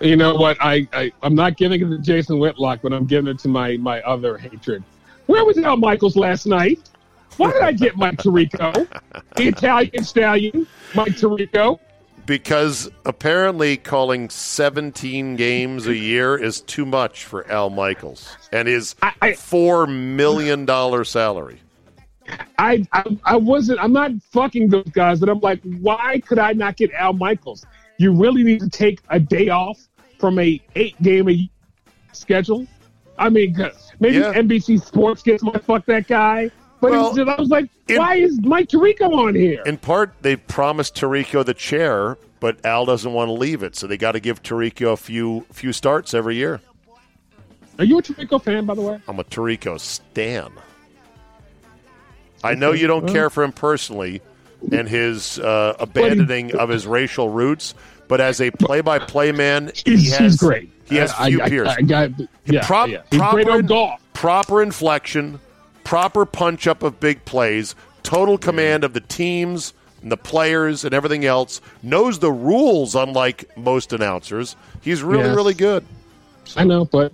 [0.00, 0.56] You know what?
[0.60, 3.76] I, I I'm not giving it to Jason Whitlock, but I'm giving it to my
[3.76, 4.82] my other hatred.
[5.26, 6.80] Where was Al Michaels last night?
[7.36, 8.86] Why did I get Mike Tirico,
[9.36, 11.78] the Italian stallion, Mike Tirico?
[12.26, 18.94] Because apparently calling 17 games a year is too much for Al Michaels and his
[19.02, 21.60] I- I- $4 million salary.
[22.58, 23.80] I, I I wasn't.
[23.80, 27.66] I'm not fucking those guys, but I'm like, why could I not get Al Michaels?
[27.98, 29.78] You really need to take a day off
[30.18, 31.50] from a eight game a
[32.12, 32.66] schedule.
[33.18, 33.56] I mean,
[34.00, 34.32] maybe Yeah.
[34.32, 36.50] NBC Sports gets my fuck that guy.
[36.80, 39.62] But Well, instead, I was like, in- why is Mike Tirico on here?
[39.66, 43.86] In part, they promised Tirico the chair, but Al doesn't want to leave it, so
[43.86, 46.60] they got to give Tirico a few few starts every year.
[47.78, 49.00] Are you a Tirico fan, by the way?
[49.06, 50.50] I'm a Tirico stan.
[52.44, 54.20] I know you don't care for him personally
[54.70, 57.74] and his uh, abandoning of his racial roots,
[58.08, 60.70] but as a play-by-play man, he He's, has he's great.
[60.84, 61.68] He has I, few I, peers.
[61.68, 62.10] I, I got,
[62.44, 63.02] yeah, Prop- yeah.
[63.10, 64.00] He's proper great on golf.
[64.12, 65.40] proper inflection,
[65.84, 69.72] proper punch up of big plays, total command of the teams
[70.02, 71.60] and the players and everything else.
[71.82, 74.54] Knows the rules, unlike most announcers.
[74.80, 75.36] He's really, Yes.
[75.36, 75.84] really good.
[76.56, 77.12] I know, but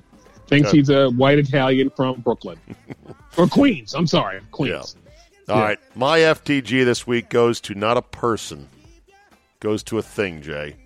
[0.49, 0.77] thinks Good.
[0.79, 2.59] he's a white Italian from Brooklyn
[3.37, 3.95] or Queens.
[3.95, 4.97] I'm sorry, Queens.
[5.49, 5.63] All Yeah.
[5.63, 8.69] right, my FTG this week goes to not a person,
[9.61, 10.43] goes to a thing.
[10.43, 10.77] Jay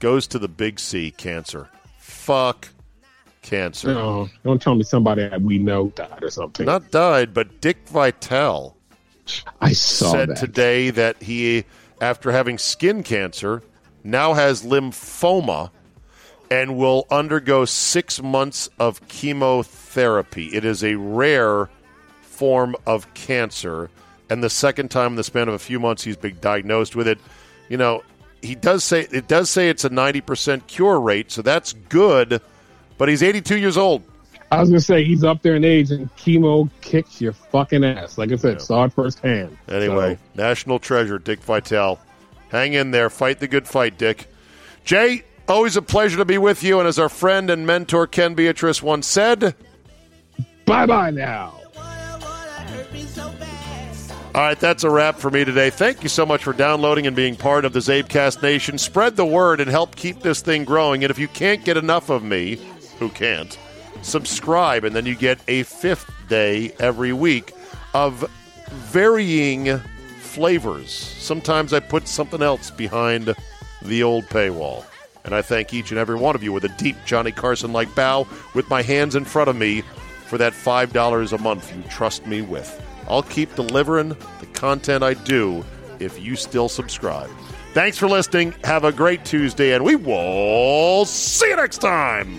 [0.00, 1.68] goes to the big C, cancer.
[1.98, 2.68] Fuck
[3.42, 3.88] cancer.
[3.94, 6.66] No, don't tell me somebody that we know died or something.
[6.66, 8.76] Not died, but Dick Vitale
[9.60, 10.36] I saw said that.
[10.38, 11.64] today that he,
[12.00, 13.62] after having skin cancer,
[14.04, 15.70] now has lymphoma
[16.50, 20.46] and will undergo six months of chemotherapy.
[20.46, 21.68] It is a rare
[22.38, 23.90] form of cancer,
[24.30, 27.08] and the second time in the span of a few months he's been diagnosed with
[27.08, 27.18] it.
[27.68, 28.04] You know,
[28.40, 32.40] he does say it does say it's a ninety percent cure rate, so that's good.
[32.96, 34.04] But he's eighty two years old.
[34.52, 38.16] I was gonna say he's up there in age, and chemo kicks your fucking ass.
[38.16, 39.58] Like I said, saw it firsthand.
[39.68, 41.98] Anyway, national treasure, Dick Vitale.
[42.50, 43.10] Hang in there.
[43.10, 44.26] Fight the good fight, Dick.
[44.84, 46.78] Jay, always a pleasure to be with you.
[46.78, 49.54] And as our friend and mentor Ken Beatrice once said,
[50.64, 51.60] bye bye now.
[54.34, 55.70] All right, that's a wrap for me today.
[55.70, 58.76] Thank you so much for downloading and being part of the Czabecast Nation.
[58.76, 61.02] Spread the word and help keep this thing growing.
[61.02, 62.60] And if you can't get enough of me,
[62.98, 63.58] who can't,
[64.02, 67.52] subscribe, and then you get a fifth day every week
[67.94, 68.30] of
[68.70, 69.78] varying
[70.20, 70.92] flavors.
[70.92, 73.34] Sometimes I put something else behind
[73.80, 74.84] the old paywall.
[75.24, 77.92] And I thank each and every one of you with a deep Johnny Carson like
[77.94, 79.80] bow with my hands in front of me
[80.26, 82.84] for that $5 a month you trust me with.
[83.08, 85.64] I'll keep delivering the content I do
[85.98, 87.30] if you still subscribe.
[87.72, 88.54] Thanks for listening.
[88.64, 92.38] Have a great Tuesday, and we will see you next time.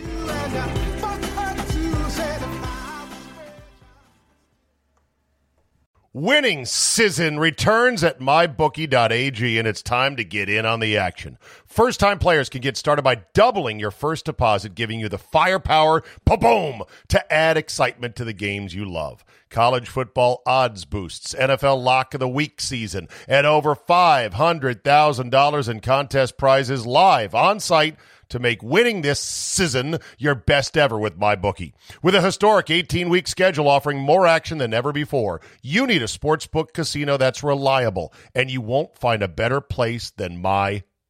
[6.11, 11.38] Winning season returns at mybookie.ag, and it's time to get in on the action.
[11.67, 16.03] First time players can get started by doubling your first deposit, giving you the firepower,
[16.26, 19.24] boom, to add excitement to the games you love.
[19.50, 26.38] College football odds boosts, NFL lock of the week season, and over $500,000 in contest
[26.38, 27.95] prizes live on site
[28.30, 31.74] to make winning this season your best ever with MyBookie.
[32.04, 36.06] With a historic 18 week schedule offering more action than ever before, you need a
[36.06, 40.41] sportsbook casino that's reliable, and you won't find a better place than